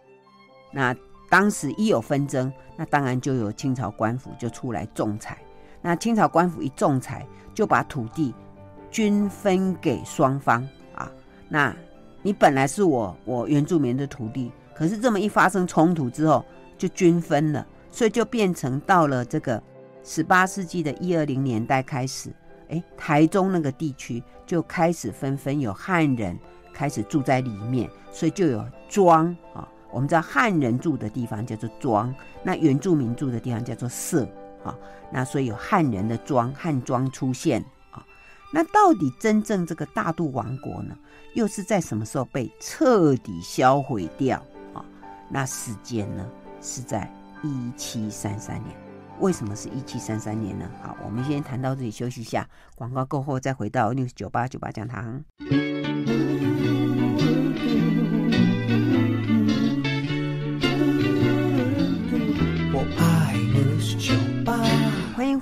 [0.71, 0.95] 那
[1.31, 5.39] 当时一有纷争，那当然就有清朝官府就出来仲裁。
[5.81, 7.25] 那清朝官府一仲裁，
[7.55, 8.35] 就把土地
[8.91, 11.11] 均分给双方啊。
[11.49, 11.75] 那
[12.21, 16.45] 你本来是我我原住民的土地，可是这么一发生冲突之后，
[16.77, 19.63] 就均分了，所以就变成到了这个
[20.03, 22.31] 十八世纪的一二零年代开始，
[22.69, 26.37] 哎，台中那个地区就开始纷纷有汉人
[26.75, 29.67] 开始住在里面，所以就有庄啊。
[29.93, 34.25] 我们知道汉人住的地方叫做庄，那原住民住的地方叫做社，
[34.65, 34.77] 啊。
[35.13, 37.61] 那所以有汉人的庄，汉庄出现
[37.91, 38.05] 啊。
[38.53, 40.97] 那到底真正这个大肚王国呢，
[41.35, 44.39] 又是在什么时候被彻底销毁掉
[44.75, 44.85] 啊？
[45.29, 46.29] 那时间呢
[46.61, 47.13] 是在
[47.43, 48.77] 一七三三年。
[49.19, 50.71] 为什么是一七三三年呢？
[50.83, 55.23] 好，我们先谈到这里，休息一下，广告过后再回到 News 九八九八讲堂。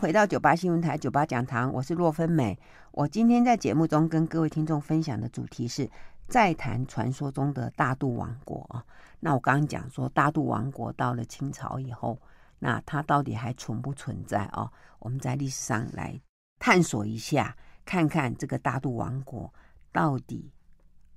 [0.08, 2.58] 回到九八新闻台九八讲堂，我是洛芬美。
[2.92, 5.86] 我今天在节目中跟各位听众分享的主题是
[6.26, 8.82] 再谈传说中的大肚王国啊。
[9.20, 12.18] 那我刚刚讲说，大肚王国到了清朝以后，
[12.58, 14.72] 那它到底还存不存在啊？
[14.98, 16.18] 我们在历史上来
[16.58, 17.54] 探索一下，
[17.84, 19.52] 看看这个大肚王国
[19.92, 20.50] 到底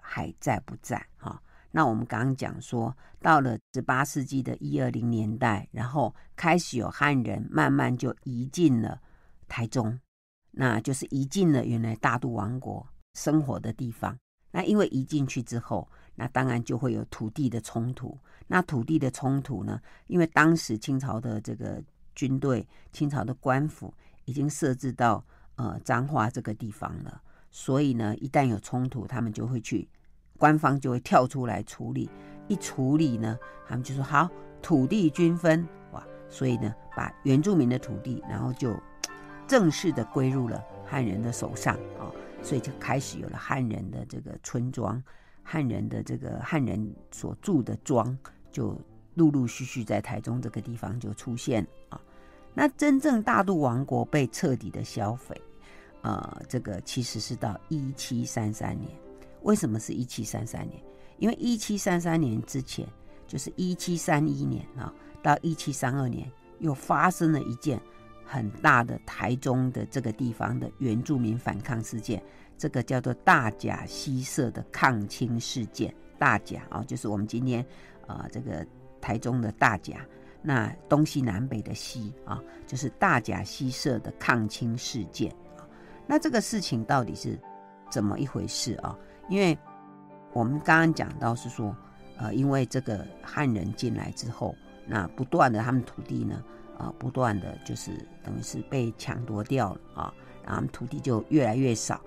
[0.02, 1.42] 还在不在哈？
[1.72, 9.02] 那我们刚刚讲说，到了十八世纪的一二零年代，然后开始有汉人慢慢就移进了
[9.48, 9.98] 台中，
[10.52, 14.18] 那就是移进了原来大肚王国生活的地方。
[14.52, 18.18] 那因为移进去之后，那当然就会有土地的冲突。
[18.48, 21.82] 那土地的冲突呢，因为当时清朝的这个
[22.14, 23.94] 军队、清朝的官府
[24.26, 25.24] 已经设置到
[25.56, 29.88] 呃彰化这个地方了，所以呢，一旦有冲突，他们就会去。
[30.42, 32.10] 官方就会跳出来处理，
[32.48, 33.38] 一处理呢，
[33.68, 34.28] 他们就说好，
[34.60, 38.76] 土地均分哇，所以呢，把原住民的土地，然后就
[39.46, 42.10] 正式的归入了汉人的手上啊，
[42.42, 45.02] 所以就开始有了汉人的这个村庄，
[45.44, 48.18] 汉人的这个汉人所住的庄，
[48.52, 48.76] 就
[49.14, 52.02] 陆陆续续在台中这个地方就出现啊。
[52.56, 55.40] 那真正大肚王国被彻底的销毁，
[56.02, 58.90] 呃，这个其实是到一七三三年。
[59.42, 60.82] 为什么是一七三三年？
[61.18, 62.88] 因为一七三三年之前，
[63.28, 66.30] 就是一七三一年啊，到一七三二年，
[66.60, 67.80] 又发生了一件
[68.26, 72.24] 很大的台中的这个地方的原住民反抗事件，
[72.58, 75.94] 这个叫做大甲溪社的抗清事件。
[76.18, 77.66] 大甲啊，就是我们今天
[78.08, 78.66] 啊这个
[79.00, 80.06] 台中的大甲，
[80.42, 85.36] 那东西南北的西啊，就是大甲溪社的抗清事件。
[86.08, 87.40] 那这个事情到底是
[87.90, 88.98] 怎么一回事啊？
[89.32, 89.58] 因为
[90.34, 91.74] 我们刚刚讲到是说，
[92.18, 94.54] 呃，因为这个汉人进来之后，
[94.86, 96.44] 那不断的他们土地呢，
[96.78, 100.14] 啊、呃，不断的就是等于是被抢夺掉了啊，
[100.46, 102.02] 然后土地就越来越少。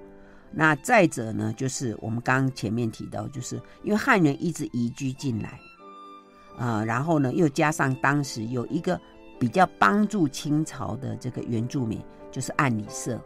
[0.52, 5.58] 那再者呢，就是我们刚前面提到，就是因为汉人一直移居进来，
[6.58, 9.00] 啊、呃，然后呢，又加上当时有一个
[9.40, 11.98] 比较帮助清朝的这个原住民，
[12.30, 13.18] 就是按理社。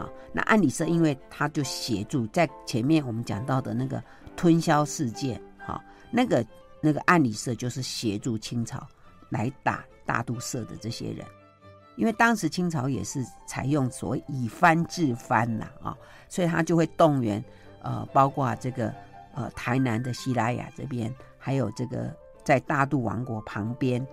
[0.00, 4.02] 好，那按理社，因为他就协助在前面我们讲到的那个
[4.34, 5.78] 吞销事件，哈，
[6.10, 6.42] 那个
[6.80, 8.80] 那个按理社就是协助清朝
[9.28, 11.26] 来打大肚社的这些人，
[11.96, 15.94] 因为当时清朝也是采用所谓以番治番呐啊，
[16.30, 17.44] 所以他就会动员
[17.82, 18.90] 呃，包括这个
[19.34, 22.10] 呃台南的西拉雅这边，还有这个
[22.42, 24.04] 在大肚王国旁边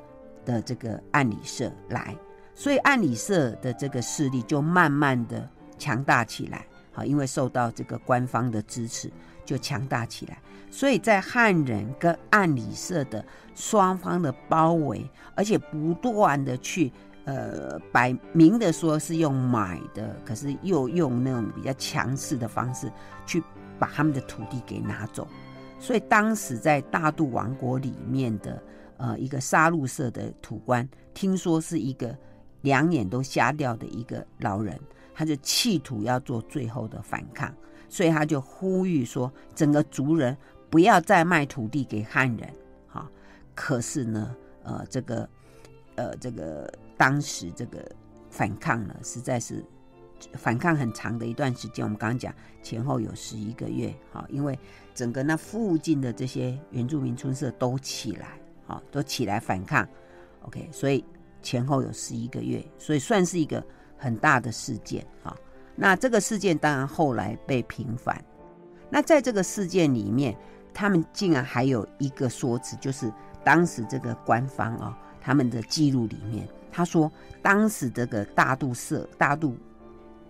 [0.44, 2.14] 的这个按理社来，
[2.54, 5.50] 所以按理社的这个势力就慢慢的。
[5.78, 9.12] 强大起来，好，因为受到这个官方的支持，
[9.46, 10.38] 就强大起来。
[10.70, 13.26] 所以在汉人跟按理社的
[13.56, 16.92] 双方的包围，而且不断的去
[17.24, 22.92] 呃摆明的说是用买的，可是又用那种比较强势的方式
[23.26, 23.42] 去
[23.80, 25.28] 把他们的土地给拿走。
[25.80, 28.62] 所以当时在大渡王国里面的
[28.98, 32.16] 呃一个杀戮社的土官，听说是一个
[32.62, 34.78] 两眼都瞎掉的一个老人。
[35.18, 37.52] 他就企图要做最后的反抗，
[37.90, 40.38] 所以他就呼吁说，整个族人
[40.70, 42.54] 不要再卖土地给汉人，
[42.88, 43.10] 哈。
[43.56, 45.28] 可是呢，呃，这个，
[45.96, 47.84] 呃，这个当时这个
[48.30, 49.66] 反抗呢，实在是
[50.34, 51.84] 反抗很长的一段时间。
[51.84, 54.58] 我们刚刚讲前后有十一个月，哈，因为
[54.94, 59.90] 整个那附近的这些原住民村社都起来，哈，都起来反抗。
[60.42, 61.04] OK，所以
[61.42, 63.66] 前后有十一个月，所以算是一个。
[63.98, 65.36] 很大的事件啊，
[65.76, 68.24] 那这个事件当然后来被平反。
[68.90, 70.38] 那在这个事件里面，
[70.74, 73.12] 他们竟然还有一个说辞，就是
[73.44, 79.58] 当时这个官方啊，他们的记录里面，他说当时这个大肚社、大肚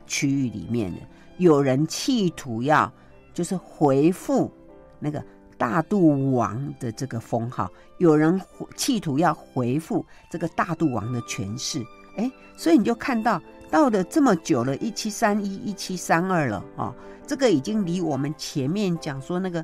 [0.07, 1.01] 区域里面的
[1.37, 2.91] 有人企图要
[3.31, 4.51] 就是回复
[4.99, 5.23] 那个
[5.55, 8.41] 大肚王的这个封号，有人
[8.75, 11.85] 企图要回复这个大肚王的权势。
[12.15, 13.39] 哎，所以你就看到。
[13.69, 16.93] 到了这么久了，一七三一、一七三二了啊，
[17.25, 19.63] 这个已经离我们前面讲说那个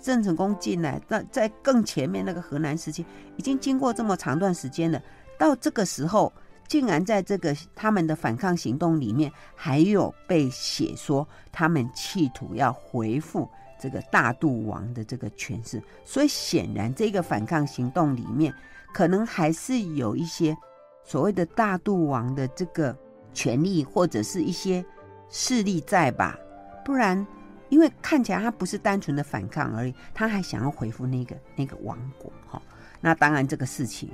[0.00, 5.00] 郑成功进来，那在更前面那个河南时期，已经经过这么长段时间了。
[5.38, 6.32] 到这个时候，
[6.68, 13.48] 竟然在这个他们的反抗行动里面，还有被写说他们企图要恢复
[13.80, 18.52] 这个大肚王的这个权势，所以显然这个反抗行动里面，
[18.92, 20.56] 可能还是有一些
[21.04, 22.96] 所谓的大肚王的这个
[23.34, 24.82] 权力或者是一些
[25.28, 26.38] 势力在吧？
[26.84, 27.26] 不然，
[27.68, 32.62] 因为看起来他不是单纯的反抗而已，他还想要恢复那个那个王国哈。
[33.00, 34.08] 那当然，这个事情。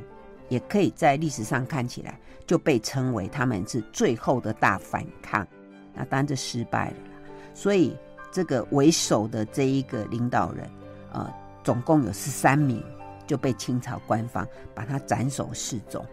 [0.50, 5.46] 也可以在历史上看起来就被称为他们是最后的大反抗，
[5.94, 6.96] 那当然这失败了。
[7.54, 7.96] 所以
[8.32, 10.68] 这个为首的这一个领导人，
[11.12, 12.82] 呃，总共有十三名
[13.28, 14.44] 就被清朝官方
[14.74, 16.04] 把他斩首示众。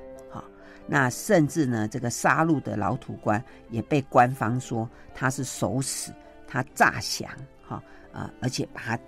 [0.88, 6.12] 那甚至呢，这个杀戮的老土官也被官方说他是首死，
[6.48, 7.30] 他诈降，
[7.68, 9.00] 哈啊，而且把他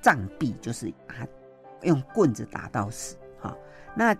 [0.00, 1.26] 杖毙，就是把他
[1.82, 3.16] 用棍子打到死。
[3.40, 3.56] 哈，
[3.94, 4.16] 那。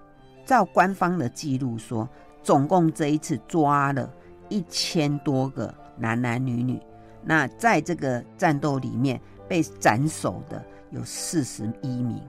[0.47, 2.07] 照官方的记录说，
[2.43, 4.13] 总共这一次抓了
[4.51, 6.79] 一千多个男男女女。
[7.23, 12.21] 那在这个战斗里面被斩首的有四十一名，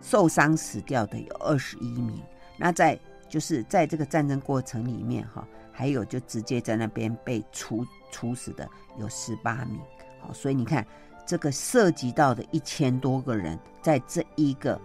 [0.00, 2.20] 受伤死掉的有二十一名。
[2.58, 2.98] 那在
[3.32, 8.68] 就是在这个战争过程里面，哈，还有就直接在那边被处处死的
[8.98, 9.80] 有十八名。
[10.20, 10.86] 好，所以你看
[11.24, 14.78] 这个涉及到的一千多个人，在这一个。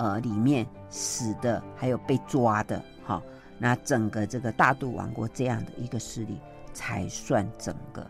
[0.00, 3.20] 呃，里面死的还有被抓的，好，
[3.58, 6.38] 那整个这个大渡王国这样的一个势力
[6.72, 8.08] 才算整个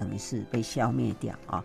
[0.00, 1.62] 等于是被消灭掉啊。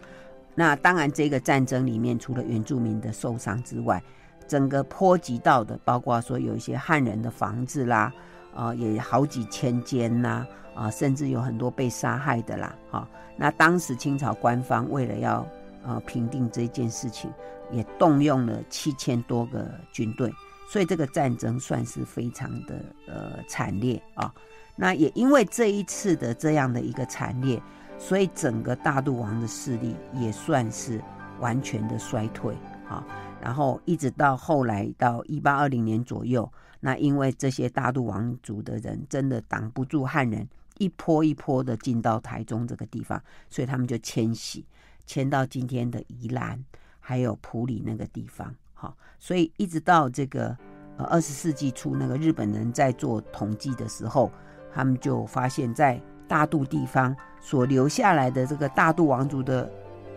[0.56, 4.04] 那当然，这个战争里面除了原住民的受伤之外，
[4.52, 8.12] 整个波及到的，包括说有一些汉人的房子啦，
[8.54, 10.46] 啊，也好几千间呐，
[10.76, 13.08] 啊，甚至有很多被杀害的啦，哈。
[13.38, 15.48] 那当时清朝官方为了要
[15.86, 17.32] 呃平定这件事情。
[17.74, 20.30] 也动用了七千多个军队，
[20.68, 24.30] 所以这个战争算是非常的呃惨烈啊。
[24.76, 27.58] 那也因为这一次的这样的一个惨烈，
[27.98, 31.02] 所以整个大渡王的势力也算是
[31.40, 32.54] 完全的衰退
[32.90, 33.02] 啊。
[33.42, 44.66] 然后一直到后来到一八二零年左右，那因为这些大肚王族的人真的挡不住汉人一波一波的进到台中这个地方，所以他们就迁徙
[45.06, 46.64] 迁到今天的宜兰。
[47.04, 50.56] 还有埔里那个地方，好，所以一直到这个
[50.98, 54.32] 呃二十世纪初，那个日本人在做统计的时候，
[54.72, 59.70] 他们就发现，在大肚地方所留下来的这个大肚王族的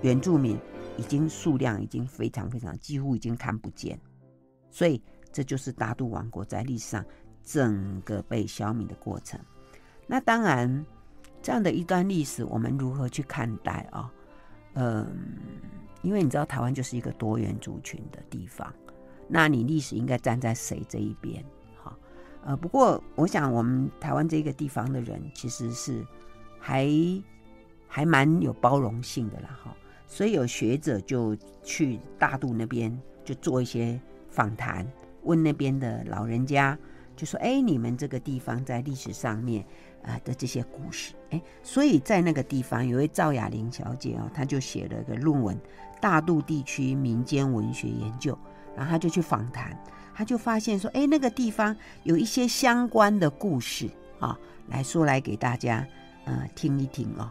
[0.02, 0.60] 原住民，
[0.96, 3.98] 已经数量已经非常非常，几乎已经看不见，
[4.70, 5.00] 所以
[5.32, 7.04] 这就是大肚王国在历史上
[7.42, 9.38] 整个被消灭的过程。
[10.06, 10.84] 那当然，
[11.42, 14.12] 这样的一段历史，我们如何去看待啊？
[14.74, 15.06] 嗯。
[16.02, 18.70] 因为你知道台湾就是一个多元族群的地方，
[19.26, 21.42] 那你历史应该站在谁这一边？
[21.82, 21.96] 哈，
[22.44, 26.06] 呃，不过我想我们台湾这个地方的人其实是
[26.60, 26.86] 还
[27.88, 29.74] 还蛮有包容性的啦，哈，
[30.06, 34.00] 所以有学者就去大肚那边就做一些
[34.30, 34.86] 访谈，
[35.22, 36.78] 问那边的老人家，
[37.16, 39.64] 就说：“哎，你们这个地方在历史上面。”
[40.04, 45.56] 啊的这些故事，哎，所以在那个地方有位赵雅玲小姐哦，她就写了个论文
[45.98, 48.34] 《大肚地区民间文学研究》，
[48.76, 49.74] 然后她就去访谈，
[50.14, 53.88] 她就发现说，哎，那个地方有一些相关的故事
[54.20, 54.38] 啊，
[54.68, 55.88] 来说来给大家
[56.26, 57.30] 呃听一听哦。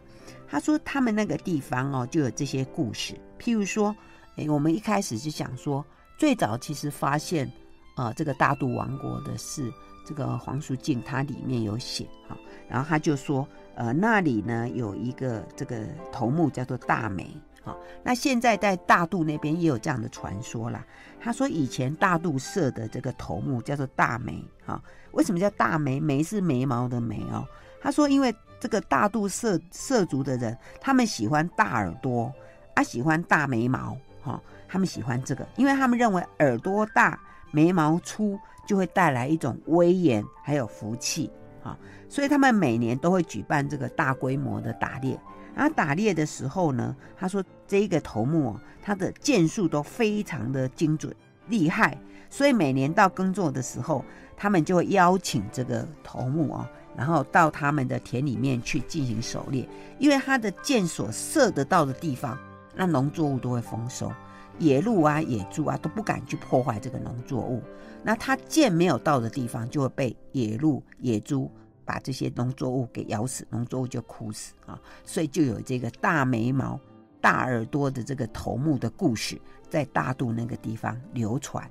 [0.53, 3.93] 他说他们那个地方哦就有这些故事，譬如说，
[4.37, 5.83] 哎，我们一开始就想说，
[6.15, 7.51] 最早其实发现
[7.95, 9.73] 啊这个大肚王国的是
[10.05, 12.37] 这个黄淑静，他里面有写啊。
[12.69, 20.85] 然后他就说，呃，那里呢有一个这个头目叫做大梅，好，那现在在大肚那边也有这样的传说啦。
[21.19, 24.79] 他说以前大肚社的这个头目叫做大梅，哈，
[25.13, 25.99] 为什么叫大梅？
[25.99, 27.43] 梅是眉毛的眉哦。
[27.81, 28.31] 他说因为
[28.63, 32.31] 这个大肚社社族的人，他们喜欢大耳朵，
[32.75, 37.19] 啊，喜欢大眉毛，哈，他们喜欢这个，因为他们认为耳朵大、
[37.51, 41.29] 眉毛粗就会带来一种威严还有福气。
[41.61, 45.19] 哈，所以他们每年都会举办这个大规模的打猎。
[45.53, 51.13] 然后打猎的时候呢，他说这一个头目他的箭术都非常的精准
[51.49, 51.97] 厉害，
[52.29, 54.05] 所以每年到耕作的时候，
[54.37, 59.67] 他们就会邀请这个头目啊，然后到他们的田里面去进行狩猎。
[59.99, 62.37] 因为他的箭所射得到的地方，
[62.75, 64.11] 那农作物都会丰收，
[64.59, 67.61] 野鹿啊、野猪啊都不敢去破坏这个农作物。
[68.03, 71.49] 那他箭没有到的地方，就会被野鹿、野猪
[71.85, 74.79] 把这些农作物给咬死，农作物就枯死啊。
[75.05, 76.79] 所以就有这个大眉毛、
[77.21, 79.39] 大耳朵的这个头目的故事，
[79.69, 81.65] 在大肚那个地方流传。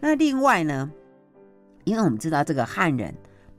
[0.00, 0.90] 那另外呢，
[1.84, 3.14] 因为我们知道这个汉人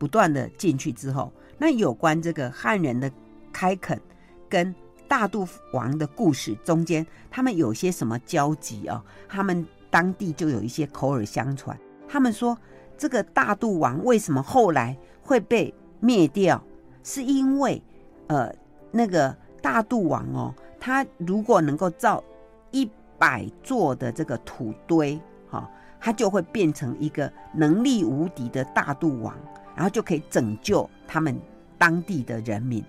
[0.05, 3.11] 不断的进去之后，那有关这个汉人的
[3.51, 3.99] 开垦
[4.47, 4.73] 跟
[5.07, 9.01] 大肚王的故事中间，他们有些什么交集哦？
[9.27, 11.75] 他们当地就有一些口耳相传，
[12.07, 12.55] 他们说
[12.95, 16.63] 这个大肚王为什么后来会被灭掉，
[17.01, 17.81] 是因为
[18.27, 18.53] 呃
[18.91, 22.23] 那个大肚王哦，他如果能够造
[22.69, 22.87] 一
[23.17, 25.67] 百座的这个土堆，哈、
[25.99, 29.35] 他就会变成一个能力无敌的大肚王，
[29.75, 31.39] 然后就可以拯救他们
[31.77, 32.83] 当地的人民。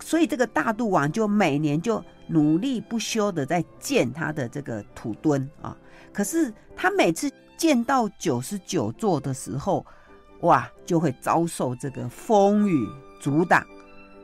[0.00, 5.76] 所以这个大肚王就每年就努力不休的在建他的这个土墩啊。
[6.12, 9.84] 可是他每次建到九十九座的时候，
[10.40, 12.88] 哇，就会遭受这个风雨
[13.20, 13.62] 阻挡，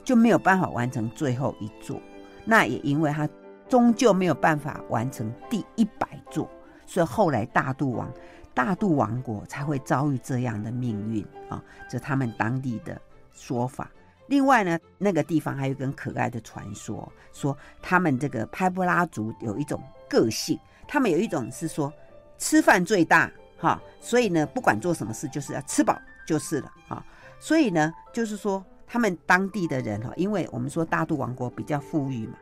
[0.03, 2.01] 就没有办法完成最后一座。
[2.45, 3.29] 那也因为他
[3.69, 6.49] 终究没有办法完成第一百座，
[6.87, 8.11] 所以后来大肚王、
[8.57, 11.63] 大肚王国才会遭遇这样的命运啊。
[11.91, 12.99] 这他们当地的
[13.31, 13.91] 说法。
[14.29, 21.93] 另外呢，那个地方还有一个可爱的传说，说他们这个拍布拉族有一种个性，他们有一种是说
[22.39, 25.97] 吃饭最大哈，所以呢，不管做什么事就是要吃饱
[26.27, 27.05] 就是了哈，
[27.39, 32.39] 所以呢，就是说他们当地的人哈，因为我们说大肚王国比较富裕嘛，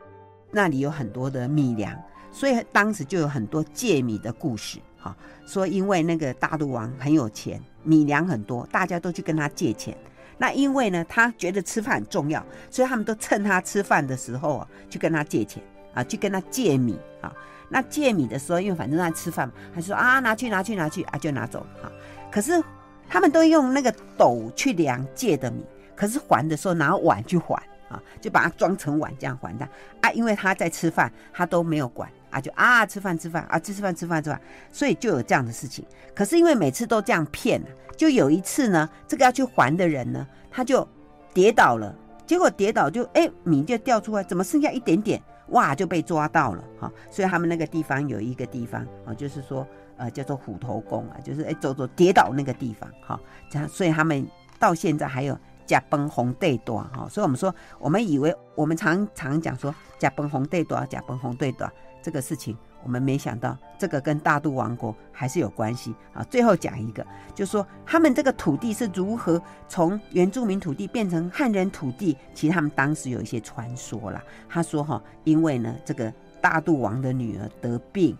[0.49, 1.95] 那里有很多的米粮，
[2.31, 9.95] 所以当时就有很多借米的故事哈，说因为那个大肚王很有钱，米粮很多，大家都去跟他借钱。
[10.37, 15.61] 那因为呢，他觉得吃饭很重要，所以他们都趁他吃饭的时候啊，去跟他借钱
[15.93, 17.31] 啊，去跟他借米啊。
[17.69, 21.91] 那借米的时候，因为反正他吃饭嘛，还说啊，拿去拿去拿去啊，就拿走了啊。
[22.31, 22.61] 可是
[23.07, 25.63] 他们都用那个斗去量借的米，
[25.95, 27.55] 可是还的时候拿碗去还
[27.89, 29.67] 啊，就把它装成碗这样还的
[30.01, 30.11] 啊。
[30.11, 35.85] 因为他在吃饭，他都没有管啊，就啊吃饭吃饭啊吃吃饭吃饭吃饭，所以就有这样的事情。
[36.13, 37.61] 可是因为每次都这样骗
[37.95, 40.85] 就有一次呢，这个要去还的人呢，他就
[41.33, 45.21] 跌倒了，结果跌倒就哎米就掉出来，怎么剩下一点点？
[45.49, 46.91] 哇，就被抓到了哈。
[47.09, 49.65] 所以他们那个地方有一个地方啊，就是说
[49.95, 53.17] 呃叫做虎头宫啊，就是哎走走跌倒那个地方哈。
[53.49, 54.27] 这样，所以他们
[54.59, 57.07] 到现在还有甲崩红对多哈。
[57.09, 61.71] 所以我们说，我们以为我们常常讲说甲崩红对多，甲崩红对多
[62.05, 62.55] 这个事情。
[62.83, 66.23] 我们没想到这个跟大肚王国还是有关系啊！
[66.29, 67.03] 最后讲一个，
[67.33, 72.15] 就说他们这个土地是如何从原住民土地变成汉人土地。
[72.35, 74.23] 其实他们当时有一些传说啦。
[74.47, 78.15] 他说哈，因为呢这个大肚王的女儿得病，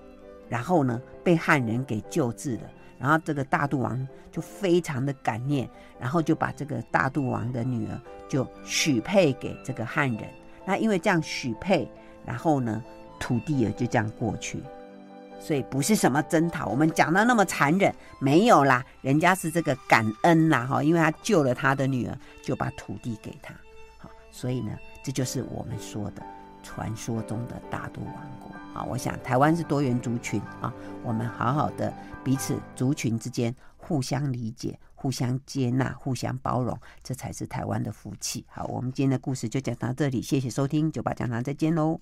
[0.50, 2.64] 然后呢被汉人给救治了，
[2.98, 5.70] 然后这个大肚王就非常的感念，
[6.00, 10.28] 然后就把这个大肚王的女儿就许配给这个汉人。
[10.66, 11.88] 那因为这样许配，
[12.26, 12.84] 然后呢。
[13.20, 14.62] 土地也就这样过去，
[15.40, 16.68] 所以不是什么征讨。
[16.68, 23.54] 我们讲到那么残忍，没有啦，人家是这个感恩啦哈，因为他救了他的女儿，就把土地给他。
[23.98, 24.72] 好，所以呢，
[25.04, 26.24] 这就是我们说的
[26.64, 28.52] 传说中的大肚王国。
[28.74, 31.94] 好，我想台湾是多元族群啊，我们好好的
[32.24, 38.46] 彼此族群之间互相理解、互相接纳、互相包容，这才是台湾的福气。
[38.50, 41.94] 好，我们今天的故事就讲到这里，谢谢收听，酒吧讲堂再见喽。